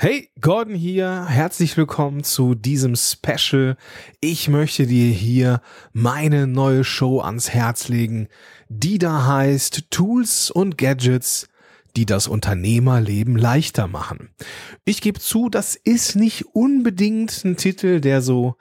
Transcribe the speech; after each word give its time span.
Hey, 0.00 0.30
Gordon 0.40 0.76
hier. 0.76 1.26
Herzlich 1.26 1.76
willkommen 1.76 2.22
zu 2.22 2.54
diesem 2.54 2.94
Special. 2.94 3.76
Ich 4.20 4.46
möchte 4.46 4.86
dir 4.86 5.10
hier 5.10 5.60
meine 5.92 6.46
neue 6.46 6.84
Show 6.84 7.20
ans 7.20 7.50
Herz 7.50 7.88
legen, 7.88 8.28
die 8.68 8.98
da 8.98 9.26
heißt 9.26 9.90
Tools 9.90 10.52
und 10.52 10.78
Gadgets, 10.78 11.48
die 11.96 12.06
das 12.06 12.28
Unternehmerleben 12.28 13.36
leichter 13.36 13.88
machen. 13.88 14.30
Ich 14.84 15.00
gebe 15.00 15.18
zu, 15.18 15.48
das 15.48 15.74
ist 15.74 16.14
nicht 16.14 16.44
unbedingt 16.54 17.44
ein 17.44 17.56
Titel, 17.56 18.00
der 18.00 18.22
so 18.22 18.54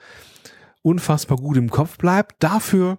unfassbar 0.82 1.38
gut 1.38 1.58
im 1.58 1.70
Kopf 1.70 2.00
bleibt. 2.00 2.38
Dafür 2.42 2.98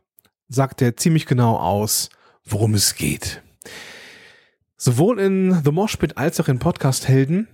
sagt 0.49 0.81
er 0.81 0.97
ziemlich 0.97 1.27
genau 1.27 1.57
aus, 1.57 2.09
worum 2.45 2.75
es 2.75 2.95
geht. 2.95 3.43
Sowohl 4.77 5.19
in 5.19 5.61
The 5.65 5.73
Moshpit 5.73 6.17
als 6.17 6.39
auch 6.39 6.47
in 6.47 6.61
Podcast 6.61 7.09
Helden 7.09 7.49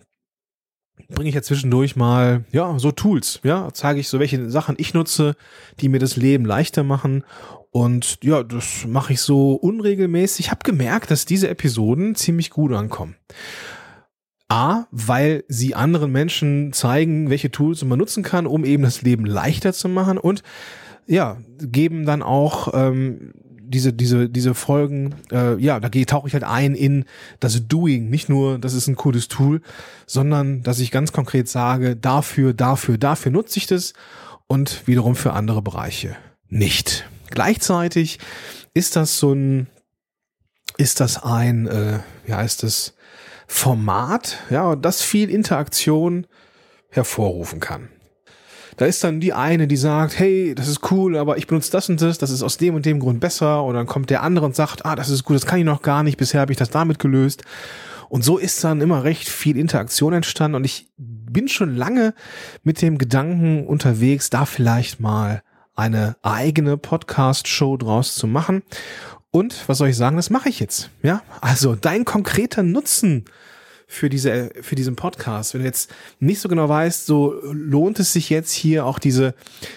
bringe 1.08 1.28
ich 1.28 1.34
ja 1.34 1.42
zwischendurch 1.42 1.96
mal, 1.96 2.44
ja, 2.52 2.78
so 2.78 2.90
Tools, 2.90 3.40
ja, 3.42 3.68
zeige 3.72 4.00
ich 4.00 4.08
so, 4.08 4.18
welche 4.20 4.50
Sachen 4.50 4.76
ich 4.78 4.94
nutze, 4.94 5.34
die 5.80 5.88
mir 5.88 5.98
das 5.98 6.16
Leben 6.16 6.44
leichter 6.44 6.82
machen. 6.82 7.24
Und 7.70 8.18
ja, 8.22 8.42
das 8.42 8.86
mache 8.86 9.14
ich 9.14 9.20
so 9.20 9.54
unregelmäßig. 9.54 10.46
Ich 10.46 10.50
habe 10.50 10.62
gemerkt, 10.62 11.10
dass 11.10 11.24
diese 11.26 11.48
Episoden 11.48 12.14
ziemlich 12.14 12.50
gut 12.50 12.72
ankommen. 12.72 13.16
A, 14.48 14.84
weil 14.90 15.44
sie 15.48 15.74
anderen 15.74 16.12
Menschen 16.12 16.72
zeigen, 16.72 17.30
welche 17.30 17.50
Tools 17.50 17.82
man 17.84 17.98
nutzen 17.98 18.22
kann, 18.22 18.46
um 18.46 18.64
eben 18.64 18.84
das 18.84 19.02
Leben 19.02 19.24
leichter 19.24 19.72
zu 19.72 19.88
machen 19.88 20.18
und 20.18 20.42
ja, 21.06 21.38
geben 21.58 22.06
dann 22.06 22.22
auch 22.22 22.72
ähm, 22.72 23.32
diese, 23.66 23.92
diese, 23.92 24.28
diese 24.28 24.54
Folgen, 24.54 25.14
äh, 25.32 25.58
ja, 25.60 25.80
da 25.80 25.88
tauche 25.88 26.28
ich 26.28 26.34
halt 26.34 26.44
ein 26.44 26.74
in 26.74 27.04
das 27.40 27.66
Doing. 27.66 28.10
Nicht 28.10 28.28
nur, 28.28 28.58
das 28.58 28.74
ist 28.74 28.86
ein 28.86 28.96
cooles 28.96 29.28
Tool, 29.28 29.60
sondern 30.06 30.62
dass 30.62 30.78
ich 30.78 30.90
ganz 30.90 31.12
konkret 31.12 31.48
sage, 31.48 31.96
dafür, 31.96 32.52
dafür, 32.54 32.98
dafür 32.98 33.32
nutze 33.32 33.58
ich 33.58 33.66
das 33.66 33.92
und 34.46 34.86
wiederum 34.86 35.16
für 35.16 35.32
andere 35.32 35.62
Bereiche 35.62 36.16
nicht. 36.48 37.08
Gleichzeitig 37.30 38.18
ist 38.74 38.96
das 38.96 39.18
so 39.18 39.32
ein, 39.32 39.66
ist 40.76 41.00
das 41.00 41.22
ein, 41.22 41.66
äh, 41.66 42.00
ja, 42.26 42.42
ist 42.42 42.62
das 42.62 42.94
Format, 43.46 44.38
ja, 44.50 44.76
das 44.76 45.02
viel 45.02 45.30
Interaktion 45.30 46.26
hervorrufen 46.90 47.60
kann. 47.60 47.88
Da 48.76 48.86
ist 48.86 49.04
dann 49.04 49.20
die 49.20 49.32
eine, 49.32 49.66
die 49.66 49.76
sagt, 49.76 50.18
hey, 50.18 50.54
das 50.54 50.68
ist 50.68 50.90
cool, 50.90 51.16
aber 51.16 51.38
ich 51.38 51.46
benutze 51.46 51.70
das 51.70 51.88
und 51.88 52.00
das, 52.00 52.18
das 52.18 52.30
ist 52.30 52.42
aus 52.42 52.56
dem 52.56 52.74
und 52.74 52.86
dem 52.86 53.00
Grund 53.00 53.20
besser. 53.20 53.62
Und 53.62 53.74
dann 53.74 53.86
kommt 53.86 54.10
der 54.10 54.22
andere 54.22 54.46
und 54.46 54.56
sagt, 54.56 54.84
ah, 54.84 54.96
das 54.96 55.10
ist 55.10 55.24
gut, 55.24 55.36
das 55.36 55.46
kann 55.46 55.58
ich 55.58 55.64
noch 55.64 55.82
gar 55.82 56.02
nicht, 56.02 56.16
bisher 56.16 56.40
habe 56.40 56.52
ich 56.52 56.58
das 56.58 56.70
damit 56.70 56.98
gelöst. 56.98 57.44
Und 58.08 58.22
so 58.22 58.38
ist 58.38 58.62
dann 58.62 58.80
immer 58.80 59.04
recht 59.04 59.28
viel 59.28 59.56
Interaktion 59.56 60.12
entstanden 60.12 60.56
und 60.56 60.64
ich 60.64 60.88
bin 60.96 61.48
schon 61.48 61.74
lange 61.74 62.14
mit 62.62 62.80
dem 62.80 62.98
Gedanken 62.98 63.66
unterwegs, 63.66 64.30
da 64.30 64.44
vielleicht 64.44 65.00
mal 65.00 65.42
eine 65.74 66.16
eigene 66.22 66.76
Podcast-Show 66.76 67.76
draus 67.76 68.14
zu 68.14 68.26
machen. 68.26 68.62
Und 69.30 69.68
was 69.68 69.78
soll 69.78 69.88
ich 69.88 69.96
sagen, 69.96 70.16
das 70.16 70.30
mache 70.30 70.48
ich 70.48 70.60
jetzt. 70.60 70.90
Ja, 71.02 71.22
also 71.40 71.74
dein 71.74 72.04
konkreter 72.04 72.62
Nutzen 72.62 73.24
für 73.94 74.10
diese, 74.10 74.50
für 74.60 74.74
diesen 74.74 74.96
Podcast. 74.96 75.54
Wenn 75.54 75.60
du 75.60 75.66
jetzt 75.66 75.90
nicht 76.18 76.40
so 76.40 76.48
genau 76.48 76.68
weißt, 76.68 77.06
so 77.06 77.34
lohnt 77.44 78.00
es 78.00 78.12
sich 78.12 78.28
jetzt 78.28 78.52
hier 78.52 78.84
auch 78.84 78.98
diese, 78.98 79.34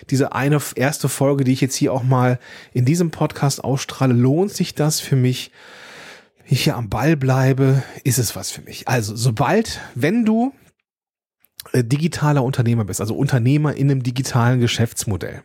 diese 0.09 0.33
eine 0.33 0.59
erste 0.75 1.07
Folge, 1.07 1.43
die 1.43 1.53
ich 1.53 1.61
jetzt 1.61 1.75
hier 1.75 1.93
auch 1.93 2.03
mal 2.03 2.39
in 2.73 2.85
diesem 2.85 3.11
Podcast 3.11 3.63
ausstrahle, 3.63 4.13
lohnt 4.13 4.51
sich 4.51 4.75
das 4.75 4.99
für 4.99 5.15
mich? 5.15 5.51
Ich 6.49 6.63
hier 6.63 6.77
am 6.77 6.89
Ball 6.89 7.17
bleibe, 7.17 7.83
ist 8.03 8.17
es 8.17 8.35
was 8.35 8.51
für 8.51 8.61
mich. 8.61 8.87
Also, 8.87 9.15
sobald, 9.15 9.81
wenn 9.95 10.23
du 10.23 10.53
äh, 11.73 11.83
digitaler 11.83 12.43
Unternehmer 12.43 12.85
bist, 12.85 13.01
also 13.01 13.15
Unternehmer 13.15 13.75
in 13.75 13.91
einem 13.91 14.01
digitalen 14.01 14.59
Geschäftsmodell 14.59 15.43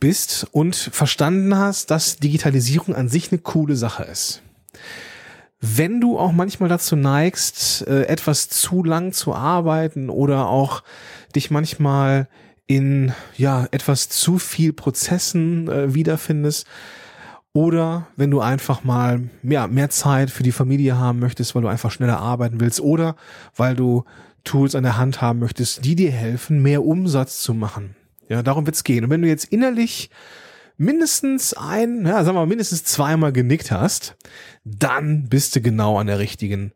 bist 0.00 0.46
und 0.50 0.74
verstanden 0.74 1.56
hast, 1.56 1.90
dass 1.90 2.16
Digitalisierung 2.16 2.94
an 2.94 3.08
sich 3.08 3.30
eine 3.30 3.40
coole 3.40 3.76
Sache 3.76 4.04
ist 4.04 4.42
wenn 5.62 6.00
du 6.00 6.18
auch 6.18 6.32
manchmal 6.32 6.68
dazu 6.68 6.96
neigst, 6.96 7.86
äh, 7.86 8.02
etwas 8.06 8.48
zu 8.48 8.82
lang 8.82 9.12
zu 9.12 9.32
arbeiten 9.32 10.10
oder 10.10 10.48
auch 10.48 10.82
dich 11.36 11.52
manchmal 11.52 12.28
in 12.66 13.12
ja 13.36 13.68
etwas 13.70 14.08
zu 14.08 14.38
viel 14.38 14.72
Prozessen 14.72 15.68
äh, 15.68 15.94
wiederfindest 15.94 16.66
oder 17.52 18.08
wenn 18.16 18.30
du 18.30 18.40
einfach 18.40 18.82
mal 18.82 19.30
ja, 19.44 19.68
mehr 19.68 19.88
Zeit 19.88 20.30
für 20.30 20.42
die 20.42 20.52
Familie 20.52 20.98
haben 20.98 21.20
möchtest, 21.20 21.54
weil 21.54 21.62
du 21.62 21.68
einfach 21.68 21.92
schneller 21.92 22.18
arbeiten 22.18 22.58
willst 22.58 22.80
oder 22.80 23.14
weil 23.54 23.76
du 23.76 24.04
Tools 24.42 24.74
an 24.74 24.82
der 24.82 24.96
Hand 24.96 25.20
haben 25.20 25.38
möchtest, 25.38 25.84
die 25.84 25.94
dir 25.94 26.10
helfen, 26.10 26.60
mehr 26.60 26.84
Umsatz 26.84 27.40
zu 27.40 27.54
machen. 27.54 27.94
Ja, 28.28 28.42
darum 28.42 28.66
wird's 28.66 28.82
gehen. 28.82 29.04
Und 29.04 29.10
wenn 29.10 29.22
du 29.22 29.28
jetzt 29.28 29.44
innerlich 29.44 30.10
mindestens 30.76 31.54
ein, 31.54 32.06
ja, 32.06 32.24
sagen 32.24 32.36
wir 32.36 32.40
mal, 32.40 32.46
mindestens 32.46 32.84
zweimal 32.84 33.32
genickt 33.32 33.70
hast, 33.70 34.16
dann 34.64 35.28
bist 35.28 35.56
du 35.56 35.60
genau 35.60 35.98
an 35.98 36.06
der 36.06 36.18
richtigen 36.18 36.72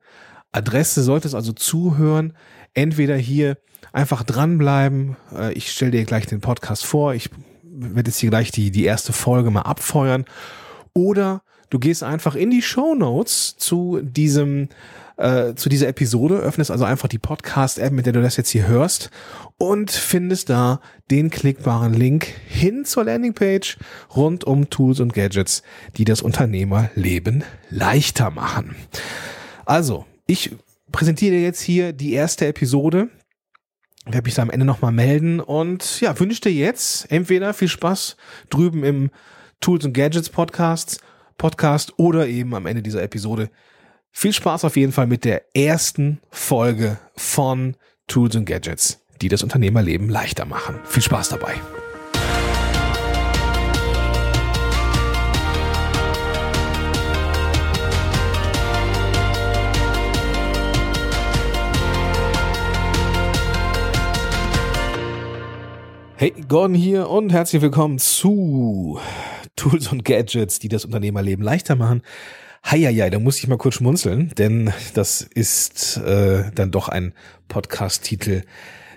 Adresse. 0.52 1.02
Solltest 1.02 1.34
also 1.34 1.52
zuhören, 1.52 2.34
entweder 2.74 3.16
hier 3.16 3.58
einfach 3.92 4.22
dranbleiben. 4.22 5.16
Äh, 5.34 5.52
ich 5.52 5.70
stelle 5.70 5.92
dir 5.92 6.04
gleich 6.04 6.26
den 6.26 6.40
Podcast 6.40 6.84
vor. 6.84 7.14
Ich 7.14 7.30
werde 7.62 8.10
jetzt 8.10 8.18
hier 8.18 8.30
gleich 8.30 8.50
die, 8.50 8.70
die 8.70 8.84
erste 8.84 9.12
Folge 9.12 9.50
mal 9.50 9.62
abfeuern. 9.62 10.24
Oder 10.94 11.42
du 11.70 11.78
gehst 11.78 12.02
einfach 12.02 12.34
in 12.34 12.50
die 12.50 12.62
Show 12.62 12.94
Notes 12.94 13.56
zu 13.56 14.00
diesem 14.02 14.68
äh, 15.16 15.54
zu 15.54 15.68
dieser 15.68 15.88
Episode, 15.88 16.36
öffnest 16.36 16.70
also 16.70 16.84
einfach 16.84 17.08
die 17.08 17.18
Podcast-App, 17.18 17.92
mit 17.92 18.06
der 18.06 18.12
du 18.12 18.22
das 18.22 18.36
jetzt 18.36 18.50
hier 18.50 18.66
hörst 18.66 19.10
und 19.56 19.90
findest 19.90 20.50
da 20.50 20.80
den 21.10 21.30
klickbaren 21.30 21.94
Link 21.94 22.26
hin 22.46 22.84
zur 22.84 23.04
Landingpage 23.04 23.78
rund 24.14 24.44
um 24.44 24.68
Tools 24.68 25.00
und 25.00 25.14
Gadgets, 25.14 25.62
die 25.96 26.04
das 26.04 26.22
Unternehmerleben 26.22 27.44
leichter 27.70 28.30
machen. 28.30 28.76
Also, 29.64 30.04
ich 30.26 30.54
präsentiere 30.92 31.36
jetzt 31.36 31.60
hier 31.60 31.92
die 31.92 32.12
erste 32.12 32.46
Episode. 32.46 33.08
Werde 34.04 34.24
mich 34.24 34.34
da 34.34 34.42
am 34.42 34.50
Ende 34.50 34.66
nochmal 34.66 34.92
melden 34.92 35.40
und 35.40 36.00
ja, 36.00 36.18
wünsche 36.20 36.42
dir 36.42 36.52
jetzt 36.52 37.10
entweder 37.10 37.54
viel 37.54 37.68
Spaß 37.68 38.16
drüben 38.50 38.84
im 38.84 39.10
Tools 39.60 39.84
und 39.84 39.94
Gadgets 39.94 40.28
Podcasts, 40.28 41.00
Podcast 41.38 41.98
oder 41.98 42.28
eben 42.28 42.54
am 42.54 42.66
Ende 42.66 42.82
dieser 42.82 43.02
Episode 43.02 43.50
viel 44.18 44.32
Spaß 44.32 44.64
auf 44.64 44.78
jeden 44.78 44.92
Fall 44.92 45.06
mit 45.06 45.26
der 45.26 45.42
ersten 45.54 46.22
Folge 46.30 46.96
von 47.16 47.76
Tools 48.06 48.34
und 48.34 48.46
Gadgets, 48.46 49.04
die 49.20 49.28
das 49.28 49.42
Unternehmerleben 49.42 50.08
leichter 50.08 50.46
machen. 50.46 50.76
Viel 50.86 51.02
Spaß 51.02 51.28
dabei. 51.28 51.52
Hey, 66.16 66.32
Gordon 66.48 66.74
hier 66.74 67.10
und 67.10 67.34
herzlich 67.34 67.60
willkommen 67.60 67.98
zu 67.98 68.98
Tools 69.56 69.92
und 69.92 70.06
Gadgets, 70.06 70.58
die 70.58 70.68
das 70.68 70.86
Unternehmerleben 70.86 71.44
leichter 71.44 71.76
machen. 71.76 72.02
Heieiei, 72.68 73.10
da 73.10 73.20
muss 73.20 73.38
ich 73.38 73.46
mal 73.46 73.58
kurz 73.58 73.76
schmunzeln, 73.76 74.32
denn 74.38 74.72
das 74.94 75.20
ist 75.22 75.98
äh, 75.98 76.50
dann 76.52 76.72
doch 76.72 76.88
ein 76.88 77.14
Podcast-Titel, 77.46 78.42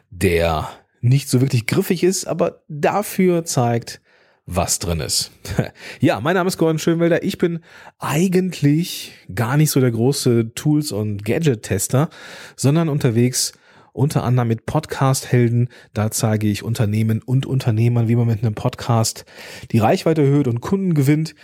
der 0.10 0.70
nicht 1.02 1.30
so 1.30 1.40
wirklich 1.40 1.68
griffig 1.68 2.04
ist, 2.04 2.26
aber 2.26 2.64
dafür 2.68 3.46
zeigt, 3.46 4.02
was 4.48 4.80
drin 4.80 5.02
ist. 5.02 5.30
ja, 6.00 6.20
mein 6.20 6.34
Name 6.34 6.48
ist 6.48 6.58
Gordon 6.58 6.80
Schönwelder. 6.80 7.22
Ich 7.24 7.38
bin 7.38 7.60
eigentlich 8.00 9.12
gar 9.36 9.56
nicht 9.56 9.70
so 9.70 9.80
der 9.80 9.92
große 9.92 10.56
Tools- 10.56 10.92
und 10.92 11.24
Gadget-Tester, 11.24 12.10
sondern 12.56 12.90
unterwegs 12.90 13.54
unter 14.00 14.24
anderem 14.24 14.48
mit 14.48 14.66
Podcast-Helden. 14.66 15.68
Da 15.94 16.10
zeige 16.10 16.48
ich 16.48 16.64
Unternehmen 16.64 17.22
und 17.22 17.46
Unternehmern, 17.46 18.08
wie 18.08 18.16
man 18.16 18.28
mit 18.28 18.42
einem 18.42 18.56
Podcast 18.56 19.26
die 19.72 19.80
Reichweite 19.80 20.22
erhöht 20.22 20.48
und 20.48 20.62
Kunden 20.62 20.94
gewinnt. 20.94 21.36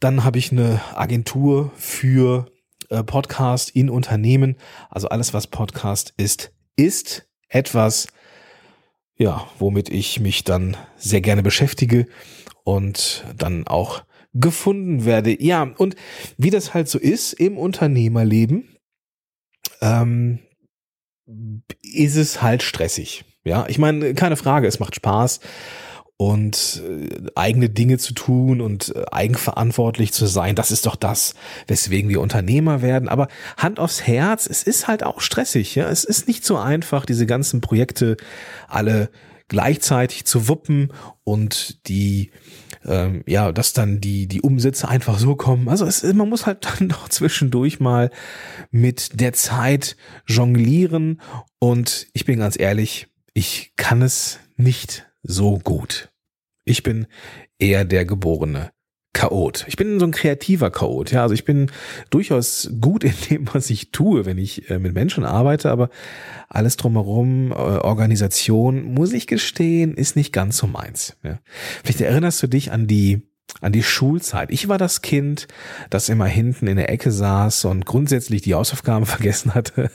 Dann 0.00 0.24
habe 0.24 0.38
ich 0.38 0.50
eine 0.50 0.80
Agentur 0.94 1.70
für 1.76 2.46
äh, 2.88 3.04
Podcast 3.04 3.70
in 3.70 3.90
Unternehmen. 3.90 4.56
Also 4.88 5.10
alles, 5.10 5.34
was 5.34 5.48
Podcast 5.48 6.14
ist, 6.16 6.50
ist 6.76 7.28
etwas, 7.50 8.08
ja, 9.18 9.46
womit 9.58 9.90
ich 9.90 10.18
mich 10.18 10.44
dann 10.44 10.78
sehr 10.96 11.20
gerne 11.20 11.42
beschäftige 11.42 12.06
und 12.64 13.22
dann 13.36 13.66
auch 13.66 14.02
gefunden 14.32 15.04
werde. 15.04 15.42
Ja, 15.42 15.74
und 15.76 15.94
wie 16.38 16.50
das 16.50 16.72
halt 16.72 16.88
so 16.88 16.98
ist 16.98 17.34
im 17.34 17.58
Unternehmerleben, 17.58 18.78
ähm, 19.82 20.38
ist 21.82 22.16
es 22.16 22.42
halt 22.42 22.62
stressig. 22.62 23.24
Ja, 23.44 23.66
ich 23.68 23.78
meine, 23.78 24.14
keine 24.14 24.36
Frage, 24.36 24.66
es 24.66 24.80
macht 24.80 24.94
Spaß 24.94 25.40
und 26.16 26.82
äh, 26.84 27.30
eigene 27.36 27.70
Dinge 27.70 27.98
zu 27.98 28.12
tun 28.12 28.60
und 28.60 28.94
äh, 28.94 29.04
eigenverantwortlich 29.12 30.12
zu 30.12 30.26
sein. 30.26 30.56
Das 30.56 30.70
ist 30.70 30.84
doch 30.84 30.96
das, 30.96 31.34
weswegen 31.68 32.10
wir 32.10 32.20
Unternehmer 32.20 32.82
werden. 32.82 33.08
Aber 33.08 33.28
Hand 33.56 33.78
aufs 33.78 34.06
Herz, 34.06 34.46
es 34.46 34.64
ist 34.64 34.88
halt 34.88 35.04
auch 35.04 35.20
stressig. 35.20 35.76
Ja, 35.76 35.88
es 35.88 36.04
ist 36.04 36.26
nicht 36.26 36.44
so 36.44 36.56
einfach, 36.56 37.06
diese 37.06 37.24
ganzen 37.24 37.60
Projekte 37.60 38.16
alle 38.66 39.10
gleichzeitig 39.46 40.24
zu 40.24 40.48
wuppen 40.48 40.92
und 41.24 41.88
die 41.88 42.32
ähm, 42.84 43.22
ja, 43.26 43.52
dass 43.52 43.72
dann 43.72 44.00
die 44.00 44.26
die 44.26 44.40
Umsätze 44.40 44.88
einfach 44.88 45.18
so 45.18 45.36
kommen. 45.36 45.68
Also 45.68 45.86
es, 45.86 46.02
man 46.02 46.28
muss 46.28 46.46
halt 46.46 46.64
dann 46.80 46.88
doch 46.88 47.08
zwischendurch 47.08 47.80
mal 47.80 48.10
mit 48.70 49.20
der 49.20 49.32
Zeit 49.32 49.96
jonglieren 50.26 51.20
und 51.58 52.06
ich 52.12 52.24
bin 52.24 52.38
ganz 52.38 52.58
ehrlich, 52.58 53.08
ich 53.34 53.72
kann 53.76 54.02
es 54.02 54.40
nicht 54.56 55.06
so 55.22 55.58
gut. 55.58 56.10
Ich 56.64 56.82
bin 56.82 57.06
eher 57.58 57.84
der 57.84 58.04
geborene 58.04 58.70
Chaot. 59.18 59.64
Ich 59.66 59.76
bin 59.76 59.98
so 59.98 60.06
ein 60.06 60.12
kreativer 60.12 60.70
Chaot. 60.70 61.10
Ja, 61.10 61.22
also 61.22 61.34
ich 61.34 61.44
bin 61.44 61.72
durchaus 62.08 62.70
gut 62.80 63.02
in 63.02 63.14
dem, 63.28 63.48
was 63.52 63.68
ich 63.68 63.90
tue, 63.90 64.26
wenn 64.26 64.38
ich 64.38 64.70
äh, 64.70 64.78
mit 64.78 64.94
Menschen 64.94 65.24
arbeite, 65.24 65.72
aber 65.72 65.90
alles 66.48 66.76
drumherum, 66.76 67.50
äh, 67.50 67.54
Organisation, 67.54 68.94
muss 68.94 69.12
ich 69.12 69.26
gestehen, 69.26 69.94
ist 69.94 70.14
nicht 70.14 70.32
ganz 70.32 70.58
so 70.58 70.68
meins. 70.68 71.16
Ja. 71.24 71.40
Vielleicht 71.82 72.00
erinnerst 72.00 72.40
du 72.44 72.46
dich 72.46 72.70
an 72.70 72.86
die 72.86 73.22
an 73.60 73.72
die 73.72 73.82
Schulzeit. 73.82 74.50
Ich 74.50 74.68
war 74.68 74.78
das 74.78 75.02
Kind, 75.02 75.48
das 75.90 76.08
immer 76.08 76.26
hinten 76.26 76.66
in 76.66 76.76
der 76.76 76.90
Ecke 76.90 77.10
saß 77.10 77.64
und 77.64 77.86
grundsätzlich 77.86 78.42
die 78.42 78.54
Hausaufgaben 78.54 79.06
vergessen 79.06 79.54
hatte. 79.54 79.90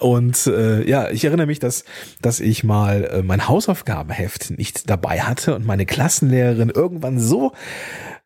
und 0.00 0.46
äh, 0.46 0.88
ja, 0.88 1.10
ich 1.10 1.24
erinnere 1.24 1.46
mich, 1.46 1.58
dass, 1.58 1.84
dass 2.22 2.40
ich 2.40 2.64
mal 2.64 3.04
äh, 3.04 3.22
mein 3.22 3.48
Hausaufgabenheft 3.48 4.50
nicht 4.56 4.88
dabei 4.88 5.20
hatte 5.20 5.54
und 5.54 5.66
meine 5.66 5.86
Klassenlehrerin 5.86 6.70
irgendwann 6.70 7.18
so 7.18 7.52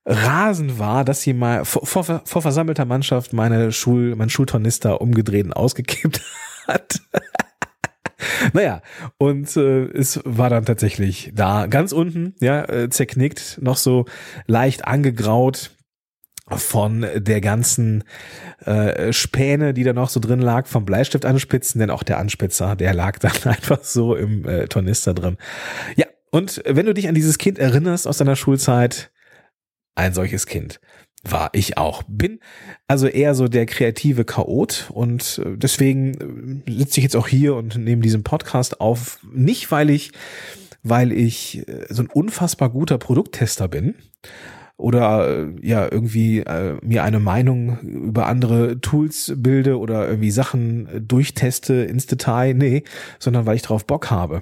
rasend 0.05 0.79
war, 0.79 1.05
dass 1.05 1.23
sie 1.23 1.33
mal 1.33 1.65
vor, 1.65 1.87
vor, 1.87 2.23
vor 2.25 2.43
versammelter 2.43 2.85
Mannschaft 2.85 3.33
meine 3.33 3.73
Schul, 3.73 4.17
mein 4.17 4.31
Schultornister 4.31 5.01
umgedreht 5.01 5.47
und 5.47 5.53
ausgekippt 5.53 6.21
hat. 6.69 7.01
Naja, 8.53 8.83
und 9.19 9.57
äh, 9.57 9.85
es 9.87 10.21
war 10.25 10.51
dann 10.51 10.65
tatsächlich 10.65 11.33
da 11.35 11.67
ganz 11.67 11.93
unten, 11.93 12.35
ja, 12.41 12.65
äh, 12.69 12.89
zerknickt, 12.89 13.59
noch 13.61 13.77
so 13.77 14.07
leicht 14.47 14.87
angegraut 14.87 15.71
von 16.49 17.07
der 17.15 17.41
ganzen 17.41 18.05
äh, 18.65 19.13
Späne, 19.13 19.75
die 19.75 19.85
da 19.85 19.93
noch 19.93 20.09
so 20.09 20.21
drin 20.21 20.41
lag, 20.41 20.67
vom 20.67 20.85
Bleistift 20.85 21.25
anspitzen, 21.25 21.79
denn 21.79 21.91
auch 21.91 22.03
der 22.03 22.19
Anspitzer, 22.19 22.77
der 22.77 22.95
lag 22.95 23.19
dann 23.19 23.33
einfach 23.45 23.83
so 23.83 24.15
im 24.15 24.47
äh, 24.47 24.67
Tornister 24.67 25.15
drin. 25.15 25.37
Ja, 25.97 26.07
und 26.31 26.63
wenn 26.67 26.87
du 26.87 26.95
dich 26.95 27.09
an 27.09 27.15
dieses 27.15 27.39
Kind 27.39 27.59
erinnerst 27.59 28.07
aus 28.07 28.19
deiner 28.19 28.37
Schulzeit, 28.37 29.11
ein 29.95 30.15
solches 30.15 30.47
Kind 30.47 30.81
war 31.25 31.51
ich 31.53 31.79
auch. 31.79 32.03
Bin 32.07 32.41
also 32.89 33.07
eher 33.07 33.35
so 33.35 33.49
der 33.49 33.67
kreative 33.67 34.25
Chaot 34.25 34.91
und 34.93 35.41
äh, 35.45 35.57
deswegen 35.57 36.65
äh, 36.67 36.73
sitze 36.73 37.01
ich 37.01 37.05
jetzt 37.05 37.17
auch 37.17 37.29
hier 37.29 37.55
und 37.55 37.77
nehme 37.77 38.03
diesen 38.03 38.25
Podcast 38.25 38.81
auf. 38.81 39.21
Nicht, 39.33 39.71
weil 39.71 39.91
ich, 39.91 40.13
weil 40.83 41.13
ich 41.13 41.67
äh, 41.69 41.87
so 41.89 42.03
ein 42.03 42.09
unfassbar 42.09 42.71
guter 42.71 42.99
Produkttester 42.99 43.69
bin, 43.69 43.95
oder 44.77 45.29
äh, 45.29 45.53
ja 45.63 45.89
irgendwie 45.91 46.41
äh, 46.41 46.77
mir 46.83 47.05
eine 47.05 47.21
Meinung 47.21 47.79
über 47.81 48.27
andere 48.27 48.81
Tools 48.81 49.33
bilde 49.37 49.79
oder 49.79 50.09
irgendwie 50.09 50.31
Sachen 50.31 51.07
durchteste 51.07 51.75
ins 51.75 52.07
Detail, 52.07 52.55
nee, 52.57 52.85
sondern 53.19 53.47
weil 53.47 53.57
ich 53.57 53.63
drauf 53.63 53.87
Bock 53.87 54.11
habe. 54.11 54.41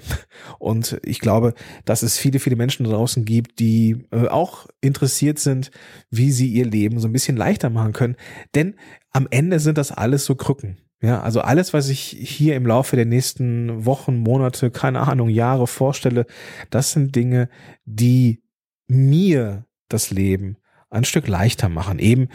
Und 0.59 0.99
ich 1.03 1.19
glaube, 1.19 1.53
dass 1.85 2.03
es 2.03 2.17
viele, 2.17 2.39
viele 2.39 2.55
Menschen 2.55 2.85
draußen 2.85 3.25
gibt, 3.25 3.59
die 3.59 4.05
äh, 4.11 4.27
auch 4.27 4.67
interessiert 4.81 5.39
sind, 5.39 5.71
wie 6.09 6.31
sie 6.31 6.47
ihr 6.47 6.65
Leben 6.65 6.99
so 6.99 7.07
ein 7.07 7.13
bisschen 7.13 7.37
leichter 7.37 7.69
machen 7.69 7.93
können. 7.93 8.15
Denn 8.55 8.75
am 9.11 9.27
Ende 9.29 9.59
sind 9.59 9.77
das 9.77 9.91
alles 9.91 10.25
so 10.25 10.35
Krücken. 10.35 10.77
Ja, 11.03 11.21
also 11.21 11.41
alles, 11.41 11.73
was 11.73 11.89
ich 11.89 11.99
hier 11.99 12.55
im 12.55 12.65
Laufe 12.67 12.95
der 12.95 13.05
nächsten 13.05 13.85
Wochen, 13.85 14.17
Monate, 14.17 14.69
keine 14.69 14.99
Ahnung, 14.99 15.29
Jahre 15.29 15.65
vorstelle, 15.65 16.27
das 16.69 16.91
sind 16.91 17.15
Dinge, 17.15 17.49
die 17.85 18.43
mir 18.87 19.65
das 19.93 20.11
Leben 20.11 20.57
ein 20.89 21.05
Stück 21.05 21.27
leichter 21.27 21.69
machen, 21.69 21.99
eben 21.99 22.27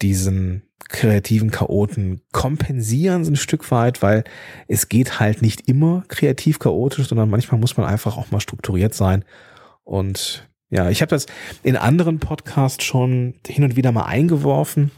diesen 0.00 0.62
kreativen 0.88 1.50
Chaoten 1.50 2.20
kompensieren 2.32 3.22
ein 3.22 3.36
Stück 3.36 3.70
weit, 3.70 4.02
weil 4.02 4.24
es 4.68 4.88
geht 4.88 5.18
halt 5.18 5.42
nicht 5.42 5.68
immer 5.68 6.04
kreativ 6.08 6.58
chaotisch, 6.58 7.08
sondern 7.08 7.30
manchmal 7.30 7.60
muss 7.60 7.76
man 7.76 7.86
einfach 7.86 8.16
auch 8.16 8.30
mal 8.30 8.40
strukturiert 8.40 8.94
sein. 8.94 9.24
Und 9.82 10.48
ja, 10.70 10.90
ich 10.90 11.02
habe 11.02 11.10
das 11.10 11.26
in 11.62 11.76
anderen 11.76 12.20
Podcasts 12.20 12.84
schon 12.84 13.34
hin 13.46 13.64
und 13.64 13.76
wieder 13.76 13.92
mal 13.92 14.04
eingeworfen. 14.04 14.90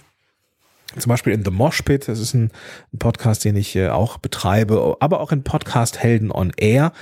Zum 0.99 1.11
Beispiel 1.11 1.33
in 1.33 1.45
The 1.45 1.51
Mosh 1.51 1.83
Pit, 1.83 2.09
das 2.09 2.21
ist 2.21 2.35
ein, 2.35 2.51
Podcast, 2.99 3.45
den 3.45 3.57
ich 3.57 3.77
äh, 3.77 3.89
auch 3.89 4.19
betreibe, 4.19 4.97
aber 5.01 5.21
auch 5.21 5.33
in 5.33 5.43
Podcast 5.43 5.99
Helden 5.99 6.31
on 6.31 6.53
Air, 6.57 6.93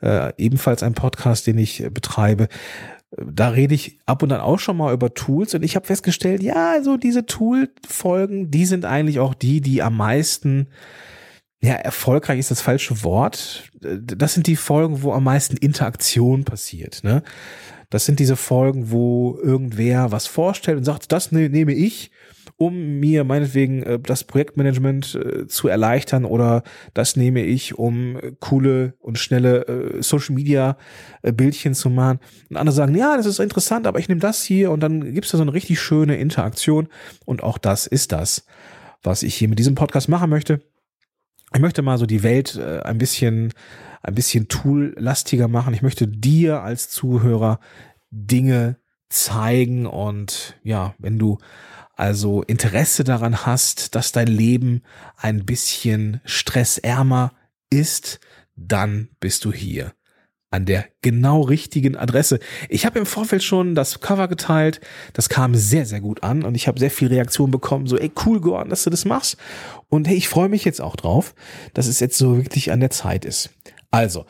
äh, 0.00 0.32
ebenfalls 0.36 0.82
ein 0.82 0.94
Podcast, 0.94 1.46
den 1.46 1.58
ich 1.58 1.82
äh, 1.82 1.90
betreibe 1.90 2.48
da 3.16 3.50
rede 3.50 3.74
ich 3.74 3.98
ab 4.06 4.22
und 4.22 4.32
an 4.32 4.40
auch 4.40 4.58
schon 4.58 4.76
mal 4.76 4.92
über 4.92 5.12
Tools 5.12 5.54
und 5.54 5.62
ich 5.62 5.76
habe 5.76 5.86
festgestellt, 5.86 6.42
ja, 6.42 6.72
also 6.72 6.96
diese 6.96 7.26
Tool-Folgen, 7.26 8.50
die 8.50 8.64
sind 8.64 8.84
eigentlich 8.84 9.18
auch 9.18 9.34
die, 9.34 9.60
die 9.60 9.82
am 9.82 9.96
meisten, 9.96 10.68
ja, 11.60 11.74
erfolgreich 11.74 12.38
ist 12.38 12.50
das 12.50 12.60
falsche 12.60 13.04
Wort. 13.04 13.70
Das 13.80 14.34
sind 14.34 14.46
die 14.46 14.56
Folgen, 14.56 15.02
wo 15.02 15.12
am 15.12 15.24
meisten 15.24 15.56
Interaktion 15.56 16.44
passiert, 16.44 17.04
ne? 17.04 17.22
Das 17.90 18.06
sind 18.06 18.20
diese 18.20 18.36
Folgen, 18.36 18.90
wo 18.90 19.38
irgendwer 19.42 20.12
was 20.12 20.26
vorstellt 20.26 20.78
und 20.78 20.84
sagt, 20.84 21.12
das 21.12 21.30
ne, 21.30 21.50
nehme 21.50 21.74
ich 21.74 22.10
um 22.56 23.00
mir 23.00 23.24
meinetwegen 23.24 23.82
äh, 23.82 23.98
das 23.98 24.24
Projektmanagement 24.24 25.14
äh, 25.14 25.46
zu 25.46 25.68
erleichtern 25.68 26.24
oder 26.24 26.62
das 26.94 27.16
nehme 27.16 27.42
ich, 27.42 27.78
um 27.78 28.16
äh, 28.16 28.32
coole 28.40 28.94
und 29.00 29.18
schnelle 29.18 29.66
äh, 29.66 30.02
Social 30.02 30.34
Media 30.34 30.76
äh, 31.22 31.32
Bildchen 31.32 31.74
zu 31.74 31.90
machen. 31.90 32.20
Und 32.50 32.56
andere 32.56 32.74
sagen, 32.74 32.94
ja, 32.94 33.16
das 33.16 33.26
ist 33.26 33.40
interessant, 33.40 33.86
aber 33.86 33.98
ich 33.98 34.08
nehme 34.08 34.20
das 34.20 34.42
hier 34.42 34.70
und 34.70 34.80
dann 34.80 35.14
gibt's 35.14 35.30
da 35.30 35.38
so 35.38 35.42
eine 35.42 35.54
richtig 35.54 35.80
schöne 35.80 36.16
Interaktion 36.16 36.88
und 37.24 37.42
auch 37.42 37.58
das 37.58 37.86
ist 37.86 38.12
das, 38.12 38.46
was 39.02 39.22
ich 39.22 39.34
hier 39.34 39.48
mit 39.48 39.58
diesem 39.58 39.74
Podcast 39.74 40.08
machen 40.08 40.30
möchte. 40.30 40.60
Ich 41.54 41.60
möchte 41.60 41.82
mal 41.82 41.98
so 41.98 42.06
die 42.06 42.22
Welt 42.22 42.56
äh, 42.56 42.80
ein 42.80 42.98
bisschen 42.98 43.52
ein 44.02 44.14
bisschen 44.14 44.48
tool-lastiger 44.48 45.48
machen. 45.48 45.74
Ich 45.74 45.82
möchte 45.82 46.08
dir 46.08 46.62
als 46.62 46.90
Zuhörer 46.90 47.60
Dinge 48.10 48.76
zeigen 49.08 49.86
und 49.86 50.58
ja, 50.62 50.94
wenn 50.98 51.18
du 51.18 51.38
also 52.02 52.42
Interesse 52.42 53.04
daran 53.04 53.46
hast, 53.46 53.94
dass 53.94 54.10
dein 54.10 54.26
Leben 54.26 54.82
ein 55.16 55.46
bisschen 55.46 56.20
stressärmer 56.24 57.32
ist, 57.70 58.18
dann 58.56 59.10
bist 59.20 59.44
du 59.44 59.52
hier 59.52 59.92
an 60.50 60.64
der 60.64 60.84
genau 61.02 61.42
richtigen 61.42 61.94
Adresse. 61.96 62.40
Ich 62.68 62.86
habe 62.86 62.98
im 62.98 63.06
Vorfeld 63.06 63.44
schon 63.44 63.76
das 63.76 64.00
Cover 64.00 64.26
geteilt, 64.26 64.80
das 65.12 65.28
kam 65.28 65.54
sehr, 65.54 65.86
sehr 65.86 66.00
gut 66.00 66.24
an 66.24 66.42
und 66.42 66.56
ich 66.56 66.66
habe 66.66 66.80
sehr 66.80 66.90
viel 66.90 67.06
Reaktion 67.06 67.52
bekommen, 67.52 67.86
so 67.86 67.96
ey, 67.96 68.10
cool 68.26 68.40
geworden, 68.40 68.70
dass 68.70 68.82
du 68.82 68.90
das 68.90 69.04
machst. 69.04 69.36
Und 69.88 70.08
hey, 70.08 70.16
ich 70.16 70.28
freue 70.28 70.48
mich 70.48 70.64
jetzt 70.64 70.80
auch 70.80 70.96
drauf, 70.96 71.36
dass 71.72 71.86
es 71.86 72.00
jetzt 72.00 72.18
so 72.18 72.36
wirklich 72.36 72.72
an 72.72 72.80
der 72.80 72.90
Zeit 72.90 73.24
ist. 73.24 73.50
Also, 73.92 74.26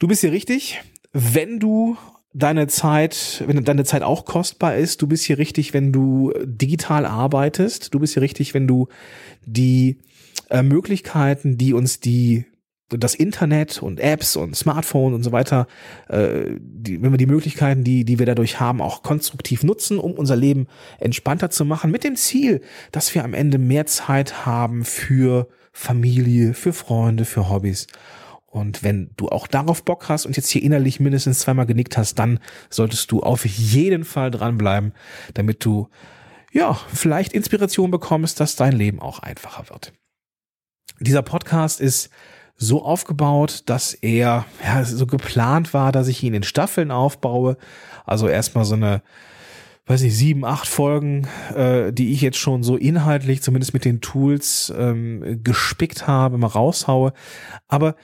du 0.00 0.08
bist 0.08 0.22
hier 0.22 0.32
richtig. 0.32 0.80
Wenn 1.12 1.60
du 1.60 1.96
deine 2.32 2.66
Zeit, 2.68 3.42
wenn 3.46 3.64
deine 3.64 3.84
Zeit 3.84 4.02
auch 4.02 4.24
kostbar 4.24 4.76
ist, 4.76 5.02
du 5.02 5.06
bist 5.06 5.24
hier 5.24 5.38
richtig, 5.38 5.74
wenn 5.74 5.92
du 5.92 6.32
digital 6.44 7.04
arbeitest, 7.06 7.92
du 7.92 7.98
bist 7.98 8.14
hier 8.14 8.22
richtig, 8.22 8.54
wenn 8.54 8.68
du 8.68 8.88
die 9.44 9.98
äh, 10.48 10.62
Möglichkeiten, 10.62 11.58
die 11.58 11.72
uns 11.72 12.00
die 12.00 12.46
das 12.88 13.14
Internet 13.14 13.82
und 13.82 14.00
Apps 14.00 14.34
und 14.34 14.56
Smartphone 14.56 15.14
und 15.14 15.22
so 15.22 15.30
weiter, 15.30 15.68
äh, 16.08 16.56
die, 16.58 17.00
wenn 17.00 17.12
wir 17.12 17.18
die 17.18 17.26
Möglichkeiten, 17.26 17.84
die, 17.84 18.04
die 18.04 18.18
wir 18.18 18.26
dadurch 18.26 18.58
haben, 18.58 18.80
auch 18.80 19.04
konstruktiv 19.04 19.62
nutzen, 19.62 19.98
um 19.98 20.12
unser 20.12 20.34
Leben 20.34 20.66
entspannter 20.98 21.50
zu 21.50 21.64
machen, 21.64 21.92
mit 21.92 22.02
dem 22.02 22.16
Ziel, 22.16 22.62
dass 22.90 23.14
wir 23.14 23.24
am 23.24 23.32
Ende 23.34 23.58
mehr 23.58 23.86
Zeit 23.86 24.44
haben 24.44 24.84
für 24.84 25.48
Familie, 25.72 26.52
für 26.52 26.72
Freunde, 26.72 27.24
für 27.24 27.48
Hobbys 27.48 27.86
und 28.50 28.82
wenn 28.82 29.12
du 29.16 29.28
auch 29.28 29.46
darauf 29.46 29.84
Bock 29.84 30.08
hast 30.08 30.26
und 30.26 30.36
jetzt 30.36 30.50
hier 30.50 30.62
innerlich 30.64 30.98
mindestens 30.98 31.38
zweimal 31.38 31.66
genickt 31.66 31.96
hast, 31.96 32.16
dann 32.18 32.40
solltest 32.68 33.12
du 33.12 33.20
auf 33.20 33.46
jeden 33.46 34.04
Fall 34.04 34.32
dranbleiben, 34.32 34.92
damit 35.34 35.64
du 35.64 35.88
ja 36.52 36.74
vielleicht 36.92 37.32
Inspiration 37.32 37.92
bekommst, 37.92 38.40
dass 38.40 38.56
dein 38.56 38.72
Leben 38.72 39.00
auch 39.00 39.20
einfacher 39.20 39.70
wird. 39.70 39.92
Dieser 40.98 41.22
Podcast 41.22 41.80
ist 41.80 42.10
so 42.56 42.84
aufgebaut, 42.84 43.62
dass 43.66 43.94
er 43.94 44.44
ja 44.64 44.84
so 44.84 45.06
geplant 45.06 45.72
war, 45.72 45.92
dass 45.92 46.08
ich 46.08 46.20
ihn 46.24 46.34
in 46.34 46.42
Staffeln 46.42 46.90
aufbaue. 46.90 47.56
Also 48.04 48.26
erstmal 48.26 48.64
so 48.64 48.74
eine 48.74 49.00
weiß 49.90 50.02
ich, 50.02 50.16
sieben, 50.16 50.44
acht 50.44 50.68
Folgen, 50.68 51.26
äh, 51.52 51.92
die 51.92 52.12
ich 52.12 52.20
jetzt 52.20 52.38
schon 52.38 52.62
so 52.62 52.76
inhaltlich, 52.76 53.42
zumindest 53.42 53.74
mit 53.74 53.84
den 53.84 54.00
Tools, 54.00 54.72
ähm, 54.78 55.40
gespickt 55.42 56.06
habe, 56.06 56.38
mal 56.38 56.46
raushaue. 56.46 57.12
Aber 57.66 57.96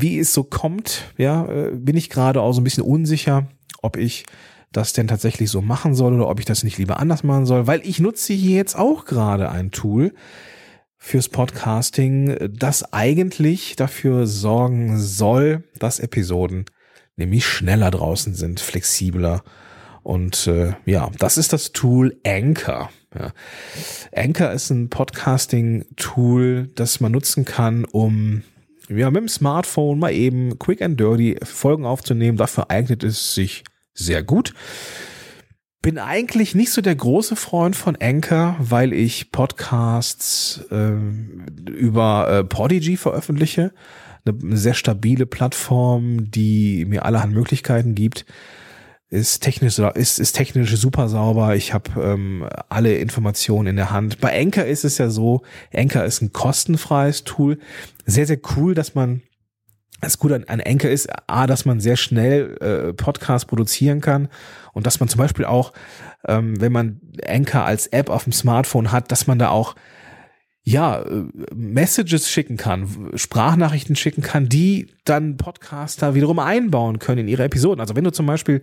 wie 0.00 0.18
es 0.18 0.32
so 0.32 0.42
kommt, 0.42 1.12
ja, 1.18 1.46
äh, 1.46 1.70
bin 1.74 1.96
ich 1.96 2.08
gerade 2.08 2.40
auch 2.40 2.52
so 2.52 2.60
ein 2.60 2.64
bisschen 2.64 2.84
unsicher, 2.84 3.46
ob 3.82 3.96
ich 3.96 4.24
das 4.72 4.94
denn 4.94 5.06
tatsächlich 5.06 5.50
so 5.50 5.60
machen 5.60 5.94
soll 5.94 6.14
oder 6.14 6.28
ob 6.28 6.38
ich 6.40 6.46
das 6.46 6.64
nicht 6.64 6.78
lieber 6.78 6.98
anders 6.98 7.22
machen 7.24 7.44
soll, 7.44 7.66
weil 7.66 7.82
ich 7.84 8.00
nutze 8.00 8.32
hier 8.32 8.56
jetzt 8.56 8.74
auch 8.74 9.04
gerade 9.04 9.50
ein 9.50 9.70
Tool 9.70 10.14
fürs 10.96 11.28
Podcasting, 11.28 12.36
das 12.50 12.92
eigentlich 12.92 13.76
dafür 13.76 14.26
sorgen 14.26 14.98
soll, 14.98 15.64
dass 15.78 15.98
Episoden 15.98 16.64
nämlich 17.16 17.44
schneller 17.44 17.90
draußen 17.90 18.34
sind, 18.34 18.60
flexibler. 18.60 19.42
Und 20.02 20.46
äh, 20.46 20.72
ja, 20.86 21.10
das 21.18 21.36
ist 21.36 21.52
das 21.52 21.72
Tool 21.72 22.18
Anchor. 22.24 22.90
Ja. 23.14 23.32
Anchor 24.14 24.52
ist 24.52 24.70
ein 24.70 24.88
Podcasting-Tool, 24.88 26.70
das 26.74 27.00
man 27.00 27.12
nutzen 27.12 27.44
kann, 27.44 27.84
um 27.84 28.42
ja, 28.88 29.10
mit 29.10 29.20
dem 29.20 29.28
Smartphone 29.28 29.98
mal 29.98 30.12
eben 30.12 30.58
quick 30.58 30.82
and 30.82 30.98
dirty 30.98 31.38
Folgen 31.42 31.84
aufzunehmen. 31.84 32.36
Dafür 32.36 32.70
eignet 32.70 33.04
es 33.04 33.34
sich 33.34 33.64
sehr 33.94 34.22
gut. 34.22 34.54
Bin 35.80 35.98
eigentlich 35.98 36.54
nicht 36.54 36.70
so 36.70 36.80
der 36.80 36.94
große 36.94 37.34
Freund 37.34 37.74
von 37.74 37.96
Anchor, 38.00 38.56
weil 38.60 38.92
ich 38.92 39.32
Podcasts 39.32 40.64
äh, 40.70 40.92
über 41.70 42.28
äh, 42.28 42.44
Podigy 42.44 42.96
veröffentliche. 42.96 43.72
Eine 44.24 44.56
sehr 44.56 44.74
stabile 44.74 45.26
Plattform, 45.26 46.30
die 46.30 46.84
mir 46.84 47.04
allerhand 47.04 47.34
Möglichkeiten 47.34 47.96
gibt 47.96 48.24
ist 49.12 49.40
technisch 49.40 49.78
ist, 49.78 50.18
ist 50.18 50.32
technisch 50.32 50.74
super 50.74 51.06
sauber. 51.06 51.54
Ich 51.54 51.74
habe 51.74 51.90
ähm, 52.00 52.48
alle 52.70 52.96
Informationen 52.96 53.68
in 53.68 53.76
der 53.76 53.90
Hand. 53.90 54.20
Bei 54.20 54.40
Anchor 54.40 54.64
ist 54.64 54.84
es 54.84 54.96
ja 54.96 55.10
so, 55.10 55.42
Anchor 55.72 56.04
ist 56.04 56.22
ein 56.22 56.32
kostenfreies 56.32 57.24
Tool. 57.24 57.58
Sehr, 58.06 58.26
sehr 58.26 58.38
cool, 58.56 58.74
dass 58.74 58.94
man 58.94 59.20
das 60.00 60.18
Gute 60.18 60.36
an, 60.36 60.44
an 60.60 60.60
ist, 60.60 61.10
A, 61.26 61.46
dass 61.46 61.66
man 61.66 61.78
sehr 61.78 61.96
schnell 61.96 62.56
äh, 62.60 62.94
Podcasts 62.94 63.44
produzieren 63.44 64.00
kann 64.00 64.28
und 64.72 64.86
dass 64.86 64.98
man 64.98 65.10
zum 65.10 65.18
Beispiel 65.18 65.44
auch, 65.44 65.74
ähm, 66.26 66.58
wenn 66.58 66.72
man 66.72 67.02
Anchor 67.26 67.66
als 67.66 67.88
App 67.88 68.08
auf 68.08 68.24
dem 68.24 68.32
Smartphone 68.32 68.92
hat, 68.92 69.12
dass 69.12 69.26
man 69.26 69.38
da 69.38 69.50
auch 69.50 69.76
ja, 70.64 71.02
äh, 71.02 71.24
Messages 71.54 72.30
schicken 72.30 72.56
kann, 72.56 73.10
Sprachnachrichten 73.14 73.96
schicken 73.96 74.22
kann, 74.22 74.48
die 74.48 74.88
dann 75.04 75.36
Podcaster 75.36 76.14
wiederum 76.14 76.38
einbauen 76.38 76.98
können 76.98 77.22
in 77.22 77.28
ihre 77.28 77.44
Episoden. 77.44 77.80
Also 77.80 77.96
wenn 77.96 78.04
du 78.04 78.12
zum 78.12 78.26
Beispiel 78.26 78.62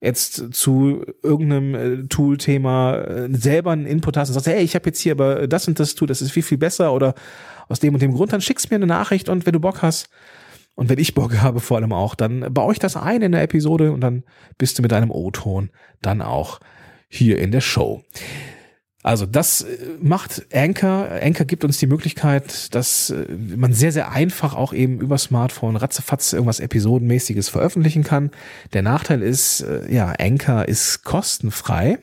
jetzt 0.00 0.52
zu 0.52 1.04
irgendeinem 1.22 1.74
äh, 1.74 2.08
Tool-Thema 2.08 2.98
äh, 2.98 3.28
selber 3.32 3.72
einen 3.72 3.86
Input 3.86 4.16
hast 4.16 4.28
und 4.28 4.34
sagst, 4.34 4.46
hey, 4.46 4.62
ich 4.62 4.74
habe 4.74 4.86
jetzt 4.86 5.00
hier 5.00 5.12
aber 5.12 5.48
das 5.48 5.68
und 5.68 5.78
das 5.80 5.94
Tool, 5.94 6.08
das 6.08 6.22
ist 6.22 6.32
viel, 6.32 6.42
viel 6.42 6.58
besser 6.58 6.92
oder 6.92 7.14
aus 7.68 7.80
dem 7.80 7.94
und 7.94 8.02
dem 8.02 8.14
Grund, 8.14 8.32
dann 8.32 8.40
schickst 8.40 8.70
mir 8.70 8.76
eine 8.76 8.86
Nachricht 8.86 9.28
und 9.28 9.46
wenn 9.46 9.52
du 9.52 9.60
Bock 9.60 9.82
hast, 9.82 10.08
und 10.78 10.88
wenn 10.88 10.98
ich 11.00 11.14
Bock 11.14 11.42
habe 11.42 11.58
vor 11.58 11.76
allem 11.76 11.92
auch, 11.92 12.14
dann 12.14 12.54
baue 12.54 12.72
ich 12.72 12.78
das 12.78 12.96
ein 12.96 13.20
in 13.20 13.32
der 13.32 13.42
Episode 13.42 13.90
und 13.90 14.00
dann 14.00 14.22
bist 14.58 14.78
du 14.78 14.82
mit 14.82 14.92
deinem 14.92 15.10
O-Ton 15.10 15.70
dann 16.02 16.22
auch 16.22 16.60
hier 17.08 17.40
in 17.40 17.50
der 17.50 17.60
Show. 17.60 18.04
Also 19.02 19.26
das 19.26 19.62
äh, 19.62 19.78
macht 20.00 20.46
Anchor. 20.52 21.08
Anchor 21.22 21.46
gibt 21.46 21.64
uns 21.64 21.78
die 21.78 21.86
Möglichkeit, 21.86 22.74
dass 22.74 23.10
äh, 23.10 23.26
man 23.32 23.72
sehr, 23.72 23.92
sehr 23.92 24.10
einfach 24.10 24.54
auch 24.54 24.72
eben 24.72 25.00
über 25.00 25.18
Smartphone 25.18 25.76
ratzefatz 25.76 26.32
irgendwas 26.32 26.60
Episodenmäßiges 26.60 27.48
veröffentlichen 27.48 28.02
kann. 28.02 28.30
Der 28.72 28.82
Nachteil 28.82 29.22
ist, 29.22 29.60
äh, 29.60 29.92
ja, 29.92 30.12
Anchor 30.18 30.66
ist 30.66 31.04
kostenfrei. 31.04 31.98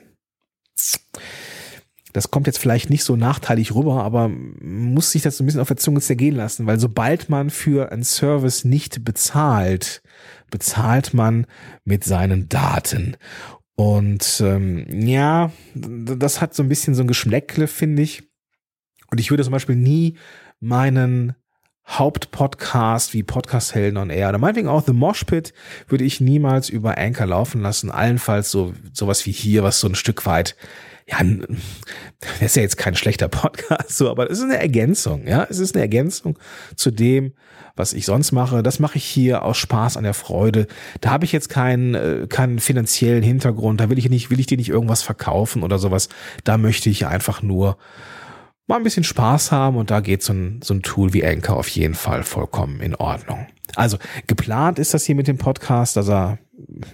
Das 2.14 2.30
kommt 2.30 2.46
jetzt 2.46 2.58
vielleicht 2.58 2.88
nicht 2.88 3.04
so 3.04 3.14
nachteilig 3.14 3.74
rüber, 3.74 4.02
aber 4.02 4.30
muss 4.30 5.10
sich 5.10 5.20
das 5.20 5.36
so 5.36 5.44
ein 5.44 5.46
bisschen 5.46 5.60
auf 5.60 5.68
der 5.68 5.76
Zunge 5.76 6.00
zergehen 6.00 6.34
lassen, 6.34 6.66
weil 6.66 6.80
sobald 6.80 7.28
man 7.28 7.50
für 7.50 7.92
einen 7.92 8.04
Service 8.04 8.64
nicht 8.64 9.04
bezahlt, 9.04 10.00
bezahlt 10.50 11.12
man 11.12 11.46
mit 11.84 12.04
seinen 12.04 12.48
Daten. 12.48 13.18
Und 13.76 14.40
ähm, 14.44 14.86
ja, 15.06 15.52
das 15.74 16.40
hat 16.40 16.54
so 16.54 16.62
ein 16.62 16.68
bisschen 16.68 16.94
so 16.94 17.02
ein 17.02 17.08
Geschmäckle, 17.08 17.66
finde 17.66 18.02
ich. 18.02 18.22
Und 19.10 19.20
ich 19.20 19.30
würde 19.30 19.44
zum 19.44 19.52
Beispiel 19.52 19.76
nie 19.76 20.16
meinen 20.60 21.34
Hauptpodcast 21.88 23.14
wie 23.14 23.22
Podcast 23.22 23.74
Helden 23.74 23.96
on 23.96 24.10
Air 24.10 24.30
oder 24.30 24.38
meinetwegen 24.38 24.68
auch 24.68 24.84
The 24.84 24.92
Mosh 24.92 25.24
Pit 25.24 25.52
würde 25.88 26.04
ich 26.04 26.20
niemals 26.20 26.68
über 26.68 26.98
Anchor 26.98 27.26
laufen 27.26 27.62
lassen. 27.62 27.90
Allenfalls 27.90 28.50
so 28.50 28.74
sowas 28.92 29.24
wie 29.26 29.32
hier, 29.32 29.62
was 29.62 29.80
so 29.80 29.88
ein 29.88 29.94
Stück 29.94 30.26
weit 30.26 30.56
ja, 31.08 31.18
das 32.20 32.42
ist 32.42 32.56
ja 32.56 32.62
jetzt 32.62 32.78
kein 32.78 32.96
schlechter 32.96 33.28
Podcast, 33.28 33.96
so, 33.96 34.10
aber 34.10 34.28
es 34.28 34.38
ist 34.38 34.44
eine 34.44 34.58
Ergänzung, 34.58 35.26
ja, 35.26 35.46
es 35.48 35.60
ist 35.60 35.74
eine 35.74 35.82
Ergänzung 35.82 36.36
zu 36.74 36.90
dem, 36.90 37.32
was 37.76 37.92
ich 37.92 38.06
sonst 38.06 38.32
mache. 38.32 38.62
Das 38.62 38.78
mache 38.80 38.96
ich 38.96 39.04
hier 39.04 39.42
aus 39.42 39.58
Spaß 39.58 39.96
an 39.98 40.04
der 40.04 40.14
Freude. 40.14 40.66
Da 41.00 41.10
habe 41.10 41.24
ich 41.24 41.32
jetzt 41.32 41.48
keinen, 41.48 41.94
äh, 41.94 42.26
keinen 42.26 42.58
finanziellen 42.58 43.22
Hintergrund. 43.22 43.80
Da 43.80 43.90
will 43.90 43.98
ich 43.98 44.08
nicht, 44.08 44.30
will 44.30 44.40
ich 44.40 44.46
dir 44.46 44.56
nicht 44.56 44.70
irgendwas 44.70 45.02
verkaufen 45.02 45.62
oder 45.62 45.78
sowas. 45.78 46.08
Da 46.42 46.56
möchte 46.56 46.88
ich 46.88 47.06
einfach 47.06 47.42
nur 47.42 47.76
mal 48.66 48.76
ein 48.76 48.82
bisschen 48.82 49.04
Spaß 49.04 49.52
haben 49.52 49.76
und 49.76 49.90
da 49.90 50.00
geht 50.00 50.22
so 50.22 50.32
ein, 50.32 50.60
so 50.62 50.74
ein 50.74 50.82
Tool 50.82 51.12
wie 51.12 51.24
Anchor 51.24 51.56
auf 51.56 51.68
jeden 51.68 51.94
Fall 51.94 52.22
vollkommen 52.22 52.80
in 52.80 52.94
Ordnung. 52.94 53.46
Also 53.74 53.98
geplant 54.26 54.78
ist 54.78 54.94
das 54.94 55.04
hier 55.04 55.14
mit 55.14 55.28
dem 55.28 55.38
Podcast, 55.38 55.96
dass 55.96 56.08
er 56.08 56.38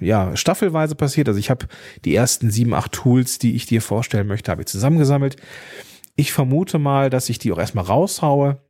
ja 0.01 0.37
staffelweise 0.37 0.95
passiert. 0.95 1.29
Also 1.29 1.39
ich 1.39 1.51
habe 1.51 1.67
die 2.05 2.15
ersten 2.15 2.51
sieben, 2.51 2.75
acht 2.75 2.93
Tools, 2.93 3.39
die 3.39 3.55
ich 3.55 3.67
dir 3.67 3.81
vorstellen 3.81 4.27
möchte, 4.27 4.51
habe 4.51 4.63
ich 4.63 4.69
zusammengesammelt. 4.69 5.37
Ich 6.17 6.33
vermute 6.33 6.79
mal, 6.79 7.11
dass 7.11 7.29
ich 7.29 7.39
die 7.39 7.53
auch 7.53 7.59
erstmal 7.59 7.85
raushaue, 7.85 8.61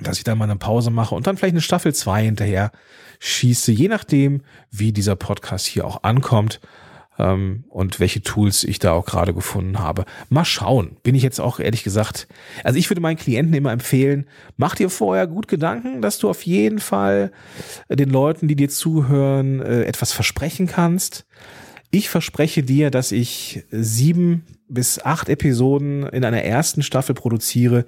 dass 0.00 0.18
ich 0.18 0.24
dann 0.24 0.38
mal 0.38 0.44
eine 0.44 0.56
Pause 0.56 0.90
mache 0.90 1.14
und 1.14 1.26
dann 1.26 1.36
vielleicht 1.36 1.54
eine 1.54 1.60
Staffel 1.60 1.94
zwei 1.94 2.24
hinterher 2.24 2.72
schieße, 3.20 3.72
je 3.72 3.88
nachdem, 3.88 4.42
wie 4.70 4.92
dieser 4.92 5.16
Podcast 5.16 5.66
hier 5.66 5.84
auch 5.84 6.02
ankommt 6.02 6.60
ähm, 7.18 7.64
und 7.68 8.00
welche 8.00 8.22
Tools 8.22 8.64
ich 8.64 8.78
da 8.78 8.92
auch 8.92 9.04
gerade 9.04 9.34
gefunden 9.34 9.78
habe. 9.78 10.04
Mal 10.28 10.44
schauen. 10.44 10.96
Bin 11.02 11.14
ich 11.14 11.22
jetzt 11.22 11.40
auch 11.40 11.60
ehrlich 11.60 11.84
gesagt. 11.84 12.28
Also 12.64 12.78
ich 12.78 12.88
würde 12.90 13.00
meinen 13.00 13.16
Klienten 13.16 13.54
immer 13.54 13.72
empfehlen, 13.72 14.26
mach 14.56 14.74
dir 14.74 14.90
vorher 14.90 15.26
gut 15.26 15.48
Gedanken, 15.48 16.00
dass 16.02 16.18
du 16.18 16.28
auf 16.28 16.42
jeden 16.42 16.78
Fall 16.78 17.32
den 17.88 18.10
Leuten, 18.10 18.48
die 18.48 18.56
dir 18.56 18.68
zuhören, 18.68 19.60
äh, 19.60 19.82
etwas 19.84 20.12
versprechen 20.12 20.66
kannst. 20.66 21.26
Ich 21.90 22.10
verspreche 22.10 22.62
dir, 22.62 22.90
dass 22.90 23.12
ich 23.12 23.64
sieben 23.70 24.44
bis 24.68 25.00
acht 25.02 25.28
Episoden 25.28 26.02
in 26.06 26.24
einer 26.24 26.42
ersten 26.42 26.82
Staffel 26.82 27.14
produziere 27.14 27.86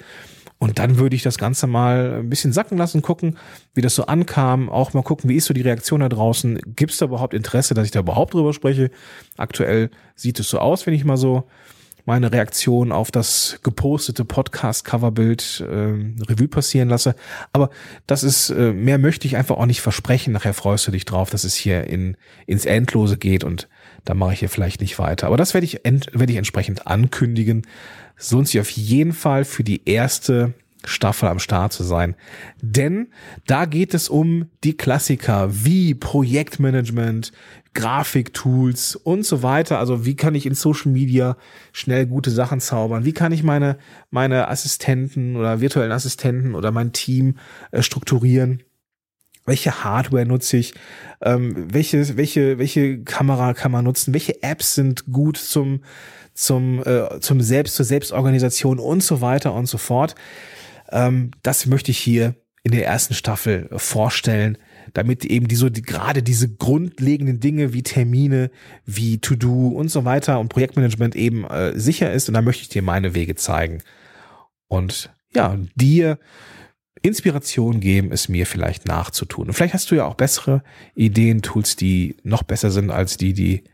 und 0.61 0.79
dann 0.79 0.99
würde 0.99 1.17
ich 1.17 1.23
das 1.23 1.38
Ganze 1.38 1.67
mal 1.67 2.21
ein 2.21 2.29
bisschen 2.29 2.52
sacken 2.52 2.76
lassen, 2.76 3.00
gucken, 3.00 3.38
wie 3.75 3.81
das 3.81 3.95
so 3.95 4.05
ankam, 4.05 4.69
auch 4.69 4.93
mal 4.93 5.02
gucken, 5.02 5.31
wie 5.31 5.37
ist 5.37 5.47
so 5.47 5.55
die 5.55 5.62
Reaktion 5.62 6.00
da 6.00 6.09
draußen. 6.11 6.61
Gibt 6.76 6.93
es 6.93 6.99
da 6.99 7.07
überhaupt 7.07 7.33
Interesse, 7.33 7.73
dass 7.73 7.87
ich 7.87 7.93
da 7.93 8.00
überhaupt 8.00 8.35
drüber 8.35 8.52
spreche? 8.52 8.90
Aktuell 9.38 9.90
sieht 10.14 10.38
es 10.38 10.50
so 10.50 10.59
aus, 10.59 10.87
wenn 10.87 10.93
ich 10.93 11.02
mal 11.02 11.17
so 11.17 11.45
meine 12.05 12.31
Reaktion 12.31 12.93
auf 12.93 13.11
das 13.11 13.61
gepostete 13.62 14.26
Podcast-Coverbild 14.26 15.64
äh, 15.67 16.25
Revue 16.31 16.49
passieren 16.49 16.90
lasse. 16.90 17.14
Aber 17.55 17.71
das 18.07 18.23
ist, 18.23 18.50
äh, 18.50 18.73
mehr 18.73 18.99
möchte 18.99 19.26
ich 19.26 19.37
einfach 19.37 19.57
auch 19.57 19.67
nicht 19.67 19.81
versprechen. 19.81 20.35
Nachher 20.35 20.52
freust 20.52 20.87
du 20.87 20.90
dich 20.90 21.07
drauf, 21.07 21.31
dass 21.31 21.45
es 21.45 21.55
hier 21.55 21.87
in, 21.87 22.19
ins 22.47 22.67
Endlose 22.67 23.17
geht 23.17 23.45
und 23.45 23.67
da 24.04 24.14
mache 24.14 24.35
ich 24.35 24.40
hier 24.40 24.49
vielleicht 24.49 24.80
nicht 24.80 24.99
weiter. 24.99 25.26
Aber 25.26 25.37
das 25.37 25.54
werde 25.54 25.64
ich, 25.64 25.80
werde 25.85 26.33
ich 26.33 26.38
entsprechend 26.38 26.87
ankündigen. 26.87 27.66
Es 28.16 28.30
lohnt 28.30 28.49
sich 28.49 28.61
auf 28.61 28.71
jeden 28.71 29.12
Fall 29.12 29.45
für 29.45 29.64
die 29.64 29.88
erste 29.88 30.54
Staffel 30.85 31.28
am 31.28 31.38
Start 31.38 31.73
zu 31.73 31.83
sein. 31.83 32.14
Denn 32.61 33.09
da 33.47 33.66
geht 33.66 33.95
es 33.95 34.09
um 34.09 34.47
die 34.64 34.76
Klassiker 34.76 35.49
wie 35.64 35.95
Projektmanagement, 35.95 37.33
Grafiktools 37.75 38.97
und 38.97 39.25
so 39.25 39.42
weiter. 39.42 39.78
Also 39.78 40.04
wie 40.04 40.16
kann 40.16 40.35
ich 40.35 40.47
in 40.47 40.54
Social 40.54 40.90
Media 40.90 41.37
schnell 41.73 42.07
gute 42.07 42.30
Sachen 42.30 42.61
zaubern? 42.61 43.04
Wie 43.04 43.12
kann 43.12 43.33
ich 43.33 43.42
meine, 43.42 43.78
meine 44.11 44.49
Assistenten 44.49 45.37
oder 45.37 45.61
virtuellen 45.61 45.92
Assistenten 45.92 46.54
oder 46.54 46.73
mein 46.73 46.92
Team 46.92 47.37
äh, 47.71 47.83
strukturieren? 47.83 48.62
Welche 49.47 49.85
Hardware 49.85 50.26
nutze 50.26 50.56
ich, 50.56 50.75
ähm, 51.23 51.73
welche, 51.73 52.16
welche, 52.16 52.59
welche 52.59 53.02
Kamera 53.02 53.54
kann 53.54 53.73
man 53.73 53.85
nutzen, 53.85 54.14
welche 54.14 54.42
Apps 54.42 54.75
sind 54.75 55.06
gut 55.06 55.37
zum, 55.37 55.82
zum, 56.35 56.82
äh, 56.85 57.20
zum 57.20 57.40
Selbst, 57.40 57.76
zur 57.76 57.85
Selbstorganisation 57.85 58.78
und 58.78 59.02
so 59.02 59.20
weiter 59.20 59.54
und 59.54 59.66
so 59.66 59.78
fort. 59.78 60.14
Ähm, 60.90 61.30
das 61.42 61.66
möchte 61.66 61.90
ich 61.90 61.99
hier 61.99 62.35
in 62.62 62.73
der 62.73 62.87
ersten 62.87 63.14
Staffel 63.14 63.68
vorstellen, 63.76 64.59
damit 64.92 65.25
eben 65.25 65.49
die 65.49 65.56
so 65.56 65.68
die, 65.70 65.82
gerade 65.82 66.23
diese 66.23 66.49
grundlegenden 66.52 67.40
Dinge 67.40 67.73
wie 67.73 67.82
Termine, 67.82 68.50
wie 68.85 69.18
To-Do 69.18 69.68
und 69.68 69.88
so 69.88 70.04
weiter 70.04 70.38
und 70.40 70.49
Projektmanagement 70.49 71.16
eben 71.16 71.44
äh, 71.44 71.78
sicher 71.78 72.12
ist. 72.12 72.28
Und 72.28 72.35
da 72.35 72.42
möchte 72.42 72.62
ich 72.62 72.68
dir 72.68 72.82
meine 72.82 73.14
Wege 73.14 73.35
zeigen. 73.35 73.82
Und 74.68 75.11
ja, 75.35 75.56
dir 75.75 76.18
Inspiration 77.02 77.80
geben, 77.80 78.12
es 78.12 78.28
mir 78.28 78.47
vielleicht 78.47 78.87
nachzutun. 78.87 79.49
Und 79.49 79.54
vielleicht 79.54 79.75
hast 79.75 79.90
du 79.90 79.94
ja 79.94 80.04
auch 80.04 80.14
bessere 80.14 80.62
Ideen, 80.94 81.42
Tools, 81.42 81.76
die 81.76 82.16
noch 82.23 82.42
besser 82.42 82.70
sind 82.70 82.90
als 82.90 83.16
die, 83.16 83.32
die 83.32 83.64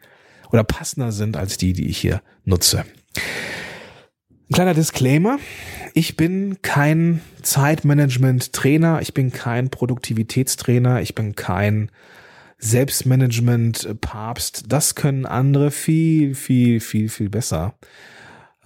oder 0.53 0.65
passender 0.65 1.13
sind 1.13 1.37
als 1.37 1.57
die, 1.57 1.73
die 1.73 1.89
ich 1.89 1.99
hier 1.99 2.23
nutze. 2.45 2.85
Ein 4.49 4.55
kleiner 4.55 4.75
Disclaimer. 4.75 5.39
Ich 5.93 6.17
bin 6.17 6.59
kein 6.63 7.21
Zeitmanagement-Trainer, 7.43 9.01
ich 9.01 9.13
bin 9.13 9.33
kein 9.33 9.71
Produktivitätstrainer, 9.71 11.01
ich 11.01 11.15
bin 11.15 11.35
kein 11.35 11.91
Selbstmanagement-Papst. 12.59 14.65
Das 14.69 14.95
können 14.95 15.27
andere 15.27 15.71
viel, 15.71 16.35
viel, 16.35 16.81
viel, 16.81 17.09
viel 17.09 17.29
besser. 17.29 17.75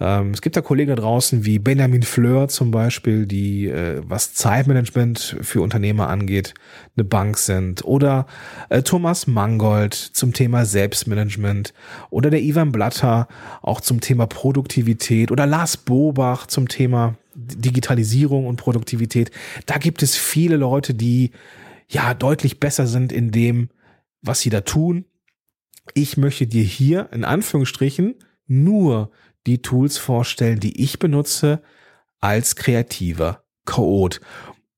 Ähm, 0.01 0.31
es 0.31 0.41
gibt 0.41 0.55
da 0.55 0.61
Kollegen 0.61 0.89
da 0.89 0.95
draußen 0.95 1.45
wie 1.45 1.59
Benjamin 1.59 2.01
Fleur 2.01 2.47
zum 2.47 2.71
Beispiel, 2.71 3.27
die, 3.27 3.67
äh, 3.67 4.01
was 4.03 4.33
Zeitmanagement 4.33 5.37
für 5.41 5.61
Unternehmer 5.61 6.09
angeht, 6.09 6.55
eine 6.97 7.03
Bank 7.03 7.37
sind. 7.37 7.85
Oder 7.85 8.25
äh, 8.69 8.81
Thomas 8.81 9.27
Mangold 9.27 9.93
zum 9.93 10.33
Thema 10.33 10.65
Selbstmanagement. 10.65 11.75
Oder 12.09 12.31
der 12.31 12.41
Ivan 12.41 12.71
Blatter 12.71 13.27
auch 13.61 13.79
zum 13.79 14.01
Thema 14.01 14.25
Produktivität. 14.25 15.31
Oder 15.31 15.45
Lars 15.45 15.77
Bobach 15.77 16.47
zum 16.47 16.67
Thema 16.67 17.15
Digitalisierung 17.35 18.47
und 18.47 18.55
Produktivität. 18.55 19.29
Da 19.67 19.77
gibt 19.77 20.01
es 20.01 20.17
viele 20.17 20.57
Leute, 20.57 20.95
die 20.95 21.29
ja 21.87 22.15
deutlich 22.15 22.59
besser 22.59 22.87
sind 22.87 23.11
in 23.11 23.29
dem, 23.29 23.69
was 24.23 24.39
sie 24.39 24.49
da 24.49 24.61
tun. 24.61 25.05
Ich 25.93 26.17
möchte 26.17 26.47
dir 26.47 26.63
hier 26.63 27.09
in 27.11 27.23
Anführungsstrichen 27.23 28.15
nur 28.47 29.11
die 29.47 29.61
Tools 29.61 29.97
vorstellen, 29.97 30.59
die 30.59 30.81
ich 30.81 30.99
benutze 30.99 31.61
als 32.19 32.55
kreativer 32.55 33.43
Code 33.65 34.17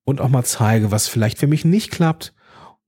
und 0.03 0.22
auch 0.22 0.29
mal 0.29 0.43
zeige, 0.43 0.91
was 0.91 1.08
vielleicht 1.08 1.38
für 1.38 1.48
mich 1.48 1.65
nicht 1.65 1.91
klappt 1.91 2.34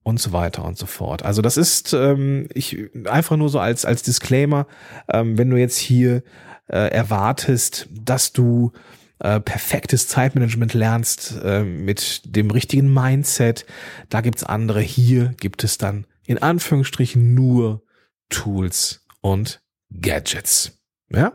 und 0.03 0.19
so 0.19 0.31
weiter 0.31 0.63
und 0.63 0.77
so 0.77 0.85
fort. 0.85 1.23
Also 1.23 1.41
das 1.41 1.57
ist 1.57 1.93
ähm, 1.93 2.47
ich 2.53 2.89
einfach 3.05 3.37
nur 3.37 3.49
so 3.49 3.59
als 3.59 3.85
als 3.85 4.03
Disclaimer, 4.03 4.67
ähm, 5.09 5.37
wenn 5.37 5.49
du 5.49 5.57
jetzt 5.57 5.77
hier 5.77 6.23
äh, 6.67 6.89
erwartest, 6.91 7.87
dass 7.91 8.31
du 8.31 8.71
äh, 9.19 9.39
perfektes 9.39 10.07
Zeitmanagement 10.07 10.73
lernst 10.73 11.39
äh, 11.43 11.63
mit 11.63 12.21
dem 12.35 12.51
richtigen 12.51 12.93
Mindset, 12.93 13.65
da 14.09 14.21
gibt's 14.21 14.43
andere. 14.43 14.81
Hier 14.81 15.33
gibt 15.39 15.63
es 15.63 15.77
dann 15.77 16.05
in 16.25 16.37
Anführungsstrichen 16.37 17.33
nur 17.33 17.83
Tools 18.29 19.05
und 19.21 19.61
Gadgets. 19.89 20.84
Ja. 21.11 21.33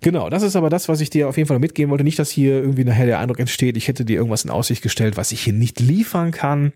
Genau, 0.00 0.28
das 0.30 0.42
ist 0.42 0.56
aber 0.56 0.70
das, 0.70 0.88
was 0.88 1.00
ich 1.00 1.10
dir 1.10 1.28
auf 1.28 1.36
jeden 1.36 1.48
Fall 1.48 1.58
mitgeben 1.58 1.90
wollte. 1.90 2.04
Nicht, 2.04 2.18
dass 2.18 2.30
hier 2.30 2.52
irgendwie 2.52 2.84
nachher 2.84 3.06
der 3.06 3.18
Eindruck 3.18 3.40
entsteht, 3.40 3.76
ich 3.76 3.88
hätte 3.88 4.04
dir 4.04 4.16
irgendwas 4.16 4.44
in 4.44 4.50
Aussicht 4.50 4.82
gestellt, 4.82 5.16
was 5.16 5.32
ich 5.32 5.42
hier 5.42 5.52
nicht 5.52 5.80
liefern 5.80 6.30
kann. 6.30 6.72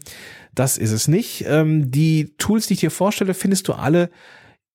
Das 0.55 0.79
ist 0.79 0.93
es 0.93 1.09
nicht. 1.09 1.45
Ähm, 1.47 1.91
die 1.91 2.35
Tools, 2.39 2.67
die 2.67 2.75
ich 2.75 2.81
dir 2.81 2.91
vorstelle, 2.91 3.35
findest 3.35 3.69
du 3.69 3.75
alle 3.75 4.11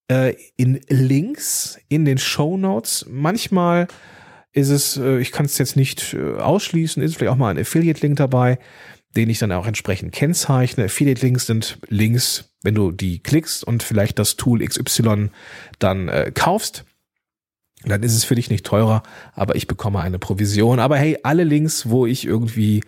äh, 0.09 0.35
in 0.55 0.79
Links 0.87 1.77
in 1.89 2.05
den 2.05 2.17
Show 2.17 2.57
Notes. 2.57 3.05
Manchmal 3.09 3.87
ist 4.53 4.69
es, 4.69 4.97
äh, 4.97 5.19
ich 5.19 5.31
kann 5.31 5.45
es 5.45 5.57
jetzt 5.57 5.75
nicht 5.75 6.13
äh, 6.13 6.37
ausschließen, 6.37 7.03
ist 7.03 7.17
vielleicht 7.17 7.33
auch 7.33 7.37
mal 7.37 7.49
ein 7.49 7.59
Affiliate-Link 7.59 8.15
dabei, 8.15 8.59
den 9.15 9.29
ich 9.29 9.39
dann 9.39 9.51
auch 9.51 9.67
entsprechend 9.67 10.13
kennzeichne. 10.13 10.85
Affiliate-Links 10.85 11.47
sind 11.47 11.79
Links, 11.89 12.53
wenn 12.63 12.75
du 12.75 12.91
die 12.91 13.19
klickst 13.19 13.65
und 13.65 13.83
vielleicht 13.83 14.19
das 14.19 14.37
Tool 14.37 14.65
XY 14.65 15.29
dann 15.79 16.11
kaufst 16.33 16.85
dann 17.83 18.03
ist 18.03 18.15
es 18.15 18.23
für 18.23 18.35
dich 18.35 18.49
nicht 18.49 18.65
teurer, 18.65 19.03
aber 19.33 19.55
ich 19.55 19.67
bekomme 19.67 19.99
eine 19.99 20.19
Provision. 20.19 20.79
Aber 20.79 20.97
hey, 20.97 21.17
alle 21.23 21.43
Links, 21.43 21.89
wo 21.89 22.05
ich 22.05 22.25
irgendwie 22.25 22.83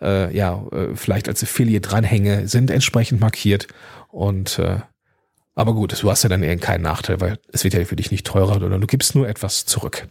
äh, 0.00 0.34
ja 0.36 0.62
äh, 0.72 0.94
vielleicht 0.94 1.28
als 1.28 1.42
Affiliate 1.42 1.88
dranhänge, 1.88 2.48
sind 2.48 2.70
entsprechend 2.70 3.20
markiert 3.20 3.68
und 4.10 4.58
äh, 4.58 4.78
aber 5.58 5.74
gut, 5.74 6.00
du 6.00 6.08
hast 6.08 6.22
ja 6.22 6.28
dann 6.28 6.44
eher 6.44 6.56
keinen 6.56 6.82
Nachteil, 6.82 7.20
weil 7.20 7.40
es 7.52 7.64
wird 7.64 7.74
ja 7.74 7.84
für 7.84 7.96
dich 7.96 8.12
nicht 8.12 8.24
teurer, 8.24 8.60
sondern 8.60 8.80
du 8.80 8.86
gibst 8.86 9.16
nur 9.16 9.28
etwas 9.28 9.66
zurück. 9.66 10.06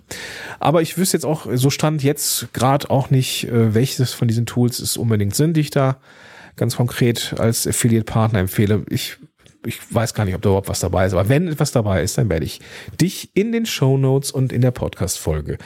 Aber 0.60 0.81
ich 0.81 0.98
wüsste 0.98 1.15
jetzt 1.15 1.24
auch, 1.24 1.48
so 1.53 1.69
stand 1.69 2.03
jetzt 2.03 2.51
gerade 2.51 2.89
auch 2.89 3.12
nicht, 3.12 3.46
äh, 3.46 3.74
welches 3.74 4.12
von 4.12 4.27
diesen 4.27 4.46
Tools 4.46 4.79
es 4.79 4.98
unbedingt 4.98 5.36
sind, 5.36 5.55
die 5.55 5.62
ich 5.62 5.69
da 5.69 6.01
ganz 6.57 6.75
konkret 6.75 7.36
als 7.38 7.65
Affiliate-Partner 7.65 8.39
empfehle. 8.39 8.84
Ich 8.89 9.19
ich 9.67 9.93
weiß 9.93 10.13
gar 10.13 10.25
nicht, 10.25 10.36
ob 10.36 10.41
da 10.41 10.50
überhaupt 10.50 10.69
was 10.69 10.79
dabei 10.79 11.05
ist, 11.05 11.13
aber 11.13 11.29
wenn 11.29 11.47
etwas 11.47 11.71
dabei 11.71 12.03
ist, 12.03 12.17
dann 12.17 12.29
werde 12.29 12.45
ich 12.45 12.59
dich 13.00 13.31
in 13.33 13.51
den 13.51 13.65
Show 13.65 13.97
Notes 13.97 14.31
und 14.31 14.51
in 14.51 14.62
der 14.62 14.71
Podcast-Folge 14.71 15.57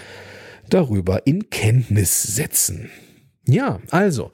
darüber 0.70 1.25
in 1.25 1.50
Kenntnis 1.50 2.24
setzen. 2.24 2.89
Ja, 3.46 3.79
also, 3.89 4.31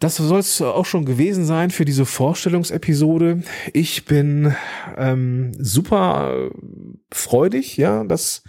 das 0.00 0.16
soll 0.16 0.40
es 0.40 0.60
auch 0.62 0.86
schon 0.86 1.04
gewesen 1.04 1.44
sein 1.44 1.70
für 1.70 1.84
diese 1.84 2.06
Vorstellungsepisode. 2.06 3.42
Ich 3.72 4.04
bin 4.04 4.54
ähm, 4.96 5.52
super 5.58 6.50
freudig, 7.10 7.76
ja, 7.76 8.04
dass 8.04 8.42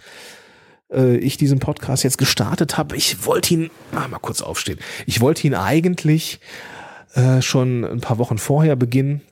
äh, 0.92 1.16
ich 1.16 1.36
diesen 1.36 1.58
Podcast 1.58 2.04
jetzt 2.04 2.18
gestartet 2.18 2.78
habe. 2.78 2.96
Ich 2.96 3.26
wollte 3.26 3.54
ihn, 3.54 3.70
ah, 3.92 4.06
mal 4.08 4.18
kurz 4.18 4.42
aufstehen. 4.42 4.78
Ich 5.06 5.20
wollte 5.20 5.46
ihn 5.46 5.54
eigentlich 5.54 6.40
äh, 7.14 7.42
schon 7.42 7.84
ein 7.84 8.00
paar 8.00 8.18
Wochen 8.18 8.38
vorher 8.38 8.76
beginnen. 8.76 9.22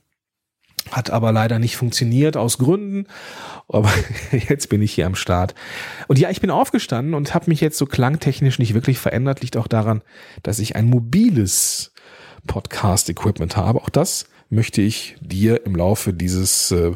Hat 0.91 1.09
aber 1.09 1.31
leider 1.31 1.59
nicht 1.59 1.77
funktioniert 1.77 2.37
aus 2.37 2.57
Gründen. 2.57 3.07
Aber 3.67 3.91
jetzt 4.31 4.69
bin 4.69 4.81
ich 4.81 4.93
hier 4.93 5.05
am 5.05 5.15
Start. 5.15 5.55
Und 6.07 6.19
ja, 6.19 6.29
ich 6.29 6.41
bin 6.41 6.49
aufgestanden 6.49 7.13
und 7.13 7.33
habe 7.33 7.49
mich 7.49 7.61
jetzt 7.61 7.77
so 7.77 7.85
klangtechnisch 7.85 8.59
nicht 8.59 8.73
wirklich 8.73 8.99
verändert. 8.99 9.41
Liegt 9.41 9.57
auch 9.57 9.67
daran, 9.67 10.01
dass 10.43 10.59
ich 10.59 10.75
ein 10.75 10.85
mobiles 10.85 11.93
Podcast-Equipment 12.47 13.57
habe. 13.57 13.81
Auch 13.81 13.89
das 13.89 14.25
möchte 14.49 14.81
ich 14.81 15.15
dir 15.21 15.65
im 15.65 15.75
Laufe 15.75 16.13
dieses 16.13 16.71
äh, 16.71 16.93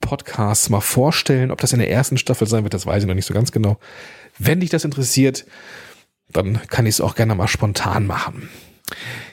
Podcasts 0.00 0.68
mal 0.68 0.80
vorstellen. 0.80 1.50
Ob 1.50 1.60
das 1.60 1.72
in 1.72 1.78
der 1.78 1.90
ersten 1.90 2.18
Staffel 2.18 2.46
sein 2.48 2.64
wird, 2.64 2.74
das 2.74 2.86
weiß 2.86 3.04
ich 3.04 3.08
noch 3.08 3.14
nicht 3.14 3.26
so 3.26 3.34
ganz 3.34 3.52
genau. 3.52 3.78
Wenn 4.38 4.60
dich 4.60 4.70
das 4.70 4.84
interessiert, 4.84 5.46
dann 6.30 6.60
kann 6.68 6.86
ich 6.86 6.96
es 6.96 7.00
auch 7.00 7.14
gerne 7.14 7.34
mal 7.34 7.48
spontan 7.48 8.06
machen. 8.06 8.48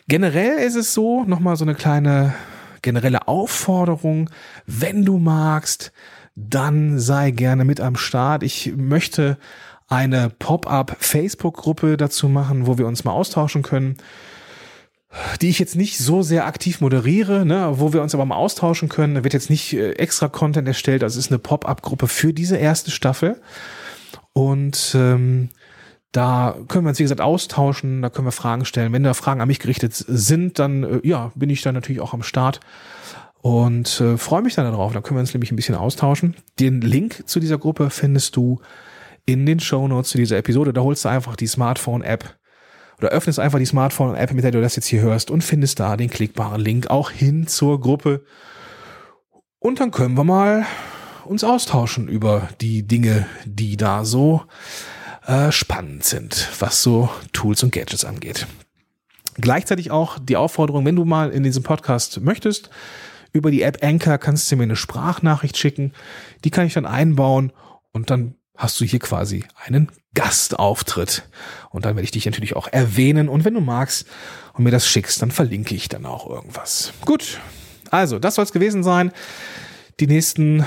Generell 0.07 0.59
ist 0.59 0.75
es 0.75 0.93
so, 0.93 1.23
nochmal 1.23 1.55
so 1.55 1.65
eine 1.65 1.75
kleine 1.75 2.33
generelle 2.81 3.27
Aufforderung, 3.27 4.29
wenn 4.65 5.05
du 5.05 5.17
magst, 5.17 5.91
dann 6.35 6.99
sei 6.99 7.31
gerne 7.31 7.65
mit 7.65 7.81
am 7.81 7.95
Start. 7.95 8.43
Ich 8.43 8.73
möchte 8.75 9.37
eine 9.87 10.29
Pop-up 10.29 10.95
Facebook-Gruppe 10.99 11.97
dazu 11.97 12.29
machen, 12.29 12.67
wo 12.67 12.77
wir 12.77 12.87
uns 12.87 13.03
mal 13.03 13.11
austauschen 13.11 13.63
können, 13.63 13.97
die 15.41 15.49
ich 15.49 15.57
jetzt 15.57 15.75
nicht 15.75 15.97
so 15.97 16.21
sehr 16.21 16.45
aktiv 16.45 16.81
moderiere, 16.81 17.45
ne, 17.45 17.73
wo 17.79 17.93
wir 17.93 18.01
uns 18.03 18.13
aber 18.13 18.25
mal 18.25 18.35
austauschen 18.35 18.89
können. 18.89 19.15
Da 19.15 19.23
wird 19.23 19.33
jetzt 19.33 19.49
nicht 19.49 19.73
äh, 19.73 19.93
extra 19.93 20.27
Content 20.27 20.67
erstellt, 20.67 21.03
also 21.03 21.17
es 21.17 21.25
ist 21.25 21.31
eine 21.31 21.39
Pop-up-Gruppe 21.39 22.07
für 22.07 22.33
diese 22.33 22.57
erste 22.57 22.91
Staffel. 22.91 23.41
Und 24.33 24.93
ähm, 24.95 25.49
da 26.11 26.55
können 26.67 26.85
wir 26.85 26.89
uns, 26.89 26.99
wie 26.99 27.03
gesagt, 27.03 27.21
austauschen, 27.21 28.01
da 28.01 28.09
können 28.09 28.27
wir 28.27 28.31
Fragen 28.31 28.65
stellen. 28.65 28.93
Wenn 28.93 29.03
da 29.03 29.13
Fragen 29.13 29.41
an 29.41 29.47
mich 29.47 29.59
gerichtet 29.59 29.93
sind, 29.93 30.57
dann 30.59 30.83
äh, 30.83 30.99
ja, 31.03 31.31
bin 31.35 31.49
ich 31.49 31.61
dann 31.61 31.75
natürlich 31.75 32.01
auch 32.01 32.13
am 32.13 32.23
Start 32.23 32.59
und 33.41 34.01
äh, 34.01 34.17
freue 34.17 34.41
mich 34.41 34.55
dann 34.55 34.65
darauf. 34.65 34.93
Da 34.93 35.01
können 35.01 35.17
wir 35.17 35.21
uns 35.21 35.33
nämlich 35.33 35.51
ein 35.51 35.55
bisschen 35.55 35.75
austauschen. 35.75 36.35
Den 36.59 36.81
Link 36.81 37.23
zu 37.27 37.39
dieser 37.39 37.57
Gruppe 37.57 37.89
findest 37.89 38.35
du 38.35 38.59
in 39.25 39.45
den 39.45 39.59
Show 39.59 39.87
Notes 39.87 40.09
zu 40.09 40.17
dieser 40.17 40.37
Episode. 40.37 40.73
Da 40.73 40.81
holst 40.81 41.05
du 41.05 41.09
einfach 41.09 41.35
die 41.35 41.47
Smartphone-App 41.47 42.37
oder 42.97 43.09
öffnest 43.09 43.39
einfach 43.39 43.59
die 43.59 43.65
Smartphone-App, 43.65 44.33
mit 44.33 44.43
der 44.43 44.51
du 44.51 44.61
das 44.61 44.75
jetzt 44.75 44.87
hier 44.87 45.01
hörst 45.01 45.29
und 45.31 45.43
findest 45.43 45.79
da 45.79 45.95
den 45.95 46.09
klickbaren 46.09 46.59
Link 46.59 46.89
auch 46.89 47.11
hin 47.11 47.47
zur 47.47 47.79
Gruppe. 47.79 48.25
Und 49.59 49.79
dann 49.79 49.91
können 49.91 50.17
wir 50.17 50.23
mal 50.23 50.65
uns 51.25 51.43
austauschen 51.43 52.07
über 52.07 52.49
die 52.59 52.87
Dinge, 52.87 53.27
die 53.45 53.77
da 53.77 54.03
so 54.03 54.41
äh, 55.25 55.51
spannend 55.51 56.03
sind, 56.03 56.49
was 56.59 56.83
so 56.83 57.09
Tools 57.33 57.63
und 57.63 57.71
Gadgets 57.71 58.05
angeht. 58.05 58.47
Gleichzeitig 59.35 59.91
auch 59.91 60.19
die 60.19 60.35
Aufforderung, 60.35 60.85
wenn 60.85 60.95
du 60.95 61.05
mal 61.05 61.31
in 61.31 61.43
diesem 61.43 61.63
Podcast 61.63 62.19
möchtest, 62.21 62.69
über 63.31 63.51
die 63.51 63.61
App 63.61 63.83
Anchor 63.83 64.17
kannst 64.17 64.51
du 64.51 64.55
mir 64.55 64.63
eine 64.63 64.75
Sprachnachricht 64.75 65.57
schicken. 65.57 65.93
Die 66.43 66.49
kann 66.49 66.65
ich 66.65 66.73
dann 66.73 66.85
einbauen 66.85 67.53
und 67.91 68.09
dann 68.09 68.35
hast 68.57 68.79
du 68.81 68.85
hier 68.85 68.99
quasi 68.99 69.45
einen 69.65 69.89
Gastauftritt. 70.15 71.23
Und 71.69 71.85
dann 71.85 71.95
werde 71.95 72.03
ich 72.03 72.11
dich 72.11 72.25
natürlich 72.25 72.55
auch 72.55 72.67
erwähnen. 72.67 73.29
Und 73.29 73.45
wenn 73.45 73.53
du 73.53 73.61
magst 73.61 74.07
und 74.53 74.63
mir 74.63 74.71
das 74.71 74.87
schickst, 74.87 75.21
dann 75.21 75.31
verlinke 75.31 75.75
ich 75.75 75.87
dann 75.87 76.05
auch 76.05 76.29
irgendwas. 76.29 76.91
Gut. 77.05 77.39
Also, 77.91 78.19
das 78.19 78.35
soll 78.35 78.43
es 78.43 78.51
gewesen 78.51 78.83
sein. 78.83 79.11
Die 79.99 80.07
nächsten 80.07 80.65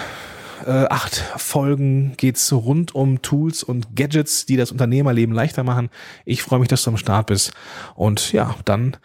äh, 0.66 0.87
acht 0.88 1.16
Folgen 1.37 2.14
geht's 2.16 2.53
rund 2.53 2.94
um 2.94 3.22
Tools 3.22 3.62
und 3.62 3.96
Gadgets, 3.96 4.46
die 4.46 4.57
das 4.57 4.72
Unternehmerleben 4.72 5.35
leichter 5.35 5.64
machen. 5.64 5.90
Ich 6.25 6.42
freue 6.42 6.61
mich, 6.61 6.68
dass 6.68 6.83
du 6.83 6.90
am 6.90 6.96
Start 6.96 7.27
bist. 7.27 7.53
Und 7.94 8.33
ja, 8.33 8.55
dann 8.64 8.96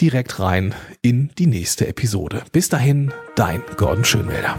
direkt 0.00 0.40
rein 0.40 0.74
in 1.02 1.30
die 1.38 1.46
nächste 1.46 1.86
Episode. 1.86 2.42
Bis 2.52 2.68
dahin, 2.68 3.12
dein 3.36 3.62
Gordon 3.76 4.04
Schönwälder. 4.04 4.58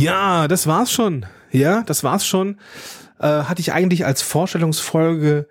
Ja, 0.00 0.48
das 0.48 0.66
war's 0.66 0.90
schon. 0.90 1.26
Ja, 1.50 1.82
das 1.82 2.02
war's 2.04 2.26
schon. 2.26 2.56
Äh, 3.18 3.26
hatte 3.26 3.60
ich 3.60 3.72
eigentlich 3.72 4.06
als 4.06 4.22
Vorstellungsfolge 4.22 5.46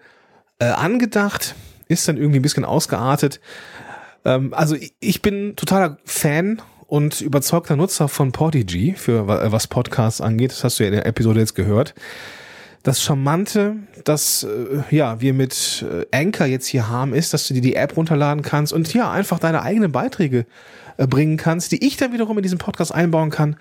äh, 0.60 0.66
angedacht, 0.66 1.56
ist 1.88 2.08
dann 2.08 2.18
irgendwie 2.18 2.40
ein 2.40 2.44
bisschen 2.44 2.66
ausgeartet. 2.66 3.40
Ähm, 4.26 4.54
also 4.54 4.76
ich 5.00 5.22
bin 5.22 5.56
totaler 5.56 5.98
Fan 6.04 6.62
und 6.88 7.22
überzeugter 7.22 7.76
Nutzer 7.76 8.08
von 8.08 8.32
Podigy 8.32 8.96
für 8.98 9.28
was 9.28 9.68
Podcasts 9.68 10.20
angeht. 10.22 10.52
Das 10.52 10.64
hast 10.64 10.80
du 10.80 10.84
ja 10.84 10.90
in 10.90 10.96
der 10.96 11.06
Episode 11.06 11.40
jetzt 11.40 11.54
gehört. 11.54 11.94
Das 12.82 13.04
Charmante, 13.04 13.76
das 14.06 14.44
äh, 14.44 14.96
ja 14.96 15.22
wir 15.22 15.34
mit 15.34 15.86
äh, 15.88 16.06
Anchor 16.16 16.48
jetzt 16.48 16.66
hier 16.66 16.90
haben, 16.90 17.14
ist, 17.14 17.34
dass 17.34 17.48
du 17.48 17.54
dir 17.54 17.62
die 17.62 17.76
App 17.76 17.96
runterladen 17.96 18.42
kannst 18.42 18.74
und 18.74 18.92
ja 18.94 19.12
einfach 19.12 19.38
deine 19.38 19.62
eigenen 19.62 19.92
Beiträge 19.92 20.46
äh, 20.98 21.06
bringen 21.06 21.38
kannst, 21.38 21.72
die 21.72 21.86
ich 21.86 21.98
dann 21.98 22.14
wiederum 22.14 22.38
in 22.38 22.44
diesen 22.44 22.58
Podcast 22.58 22.94
einbauen 22.94 23.30
kann 23.30 23.58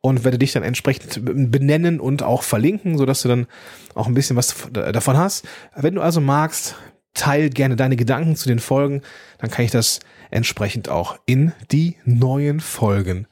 und 0.00 0.24
werde 0.24 0.38
dich 0.38 0.52
dann 0.52 0.62
entsprechend 0.62 1.20
benennen 1.50 2.00
und 2.00 2.22
auch 2.22 2.42
verlinken, 2.42 2.98
so 2.98 3.06
dass 3.06 3.22
du 3.22 3.28
dann 3.28 3.46
auch 3.94 4.06
ein 4.06 4.14
bisschen 4.14 4.36
was 4.36 4.54
davon 4.72 5.16
hast. 5.16 5.46
Wenn 5.74 5.94
du 5.94 6.02
also 6.02 6.20
magst, 6.20 6.76
teil 7.14 7.50
gerne 7.50 7.76
deine 7.76 7.96
Gedanken 7.96 8.36
zu 8.36 8.48
den 8.48 8.60
Folgen, 8.60 9.02
dann 9.38 9.50
kann 9.50 9.64
ich 9.64 9.70
das 9.70 10.00
entsprechend 10.30 10.88
auch 10.88 11.18
in 11.26 11.52
die 11.72 11.96
neuen 12.04 12.60
Folgen 12.60 13.26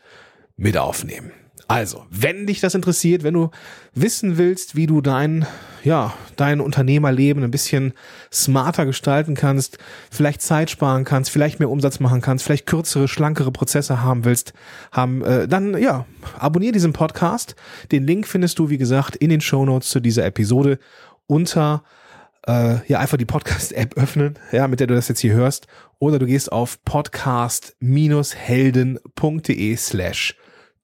mit 0.57 0.76
aufnehmen. 0.76 1.33
Also, 1.68 2.07
wenn 2.11 2.46
dich 2.46 2.61
das 2.61 2.76
interessiert, 2.76 3.24
wenn 3.24 3.35
du 3.35 3.50
wissen 3.92 4.38
willst, 4.38 4.76
wie 4.76 4.87
du 4.87 5.00
dein, 5.00 5.46
ja, 5.83 6.14
dein 6.37 6.61
Unternehmerleben 6.61 7.42
ein 7.42 7.50
bisschen 7.50 7.92
smarter 8.33 8.87
gestalten 8.87 9.35
kannst, 9.35 9.79
vielleicht 10.09 10.42
Zeit 10.42 10.70
sparen 10.70 11.02
kannst, 11.05 11.31
vielleicht 11.31 11.59
mehr 11.59 11.68
Umsatz 11.68 11.98
machen 11.98 12.20
kannst, 12.20 12.44
vielleicht 12.44 12.66
kürzere, 12.66 13.09
schlankere 13.09 13.50
Prozesse 13.50 14.00
haben 14.00 14.24
willst, 14.24 14.52
haben, 14.92 15.24
äh, 15.24 15.48
dann, 15.48 15.76
ja, 15.76 16.07
abonniere 16.38 16.72
diesen 16.72 16.92
Podcast. 16.92 17.57
Den 17.90 18.07
Link 18.07 18.29
findest 18.29 18.61
du, 18.61 18.70
wie 18.70 18.79
gesagt, 18.79 19.16
in 19.16 19.31
den 19.31 19.40
Show 19.40 19.64
Notes 19.64 19.90
zu 19.90 19.98
dieser 19.98 20.24
Episode 20.24 20.79
unter 21.26 21.83
äh, 22.46 22.76
ja 22.87 23.00
einfach 23.00 23.16
die 23.16 23.24
Podcast-App 23.24 23.96
öffnen, 23.96 24.38
ja, 24.52 24.68
mit 24.68 24.79
der 24.79 24.87
du 24.87 24.94
das 24.94 25.09
jetzt 25.09 25.18
hier 25.18 25.35
hörst, 25.35 25.66
oder 25.98 26.20
du 26.20 26.26
gehst 26.26 26.52
auf 26.52 26.79
podcast-helden.de 26.85 29.76
slash 29.76 30.37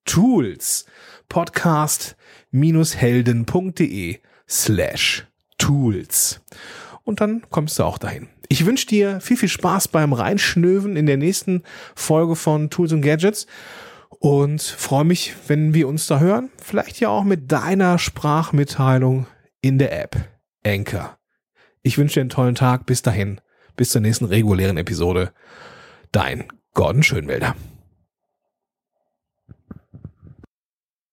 tools. 0.04 0.86
Podcast-helden.de 1.28 4.18
slash 4.48 5.26
tools. 5.58 6.40
Und 7.04 7.20
dann 7.20 7.42
kommst 7.50 7.78
du 7.78 7.84
auch 7.84 7.98
dahin. 7.98 8.28
Ich 8.48 8.66
wünsche 8.66 8.86
dir 8.86 9.20
viel, 9.20 9.36
viel 9.36 9.48
Spaß 9.48 9.88
beim 9.88 10.12
Reinschnöven 10.12 10.96
in 10.96 11.06
der 11.06 11.16
nächsten 11.16 11.62
Folge 11.94 12.36
von 12.36 12.70
Tools 12.70 12.92
und 12.92 13.02
Gadgets 13.02 13.46
und 14.10 14.62
freue 14.62 15.04
mich, 15.04 15.34
wenn 15.48 15.74
wir 15.74 15.88
uns 15.88 16.06
da 16.06 16.20
hören. 16.20 16.50
Vielleicht 16.62 17.00
ja 17.00 17.08
auch 17.08 17.24
mit 17.24 17.50
deiner 17.50 17.98
Sprachmitteilung 17.98 19.26
in 19.62 19.78
der 19.78 20.00
App 20.00 20.16
Anchor. 20.64 21.18
Ich 21.82 21.98
wünsche 21.98 22.14
dir 22.14 22.20
einen 22.20 22.30
tollen 22.30 22.54
Tag. 22.54 22.86
Bis 22.86 23.02
dahin. 23.02 23.40
Bis 23.74 23.90
zur 23.90 24.00
nächsten 24.00 24.26
regulären 24.26 24.76
Episode. 24.76 25.32
Dein 26.12 26.44
Gordon 26.74 27.02
Schönwälder. 27.02 27.56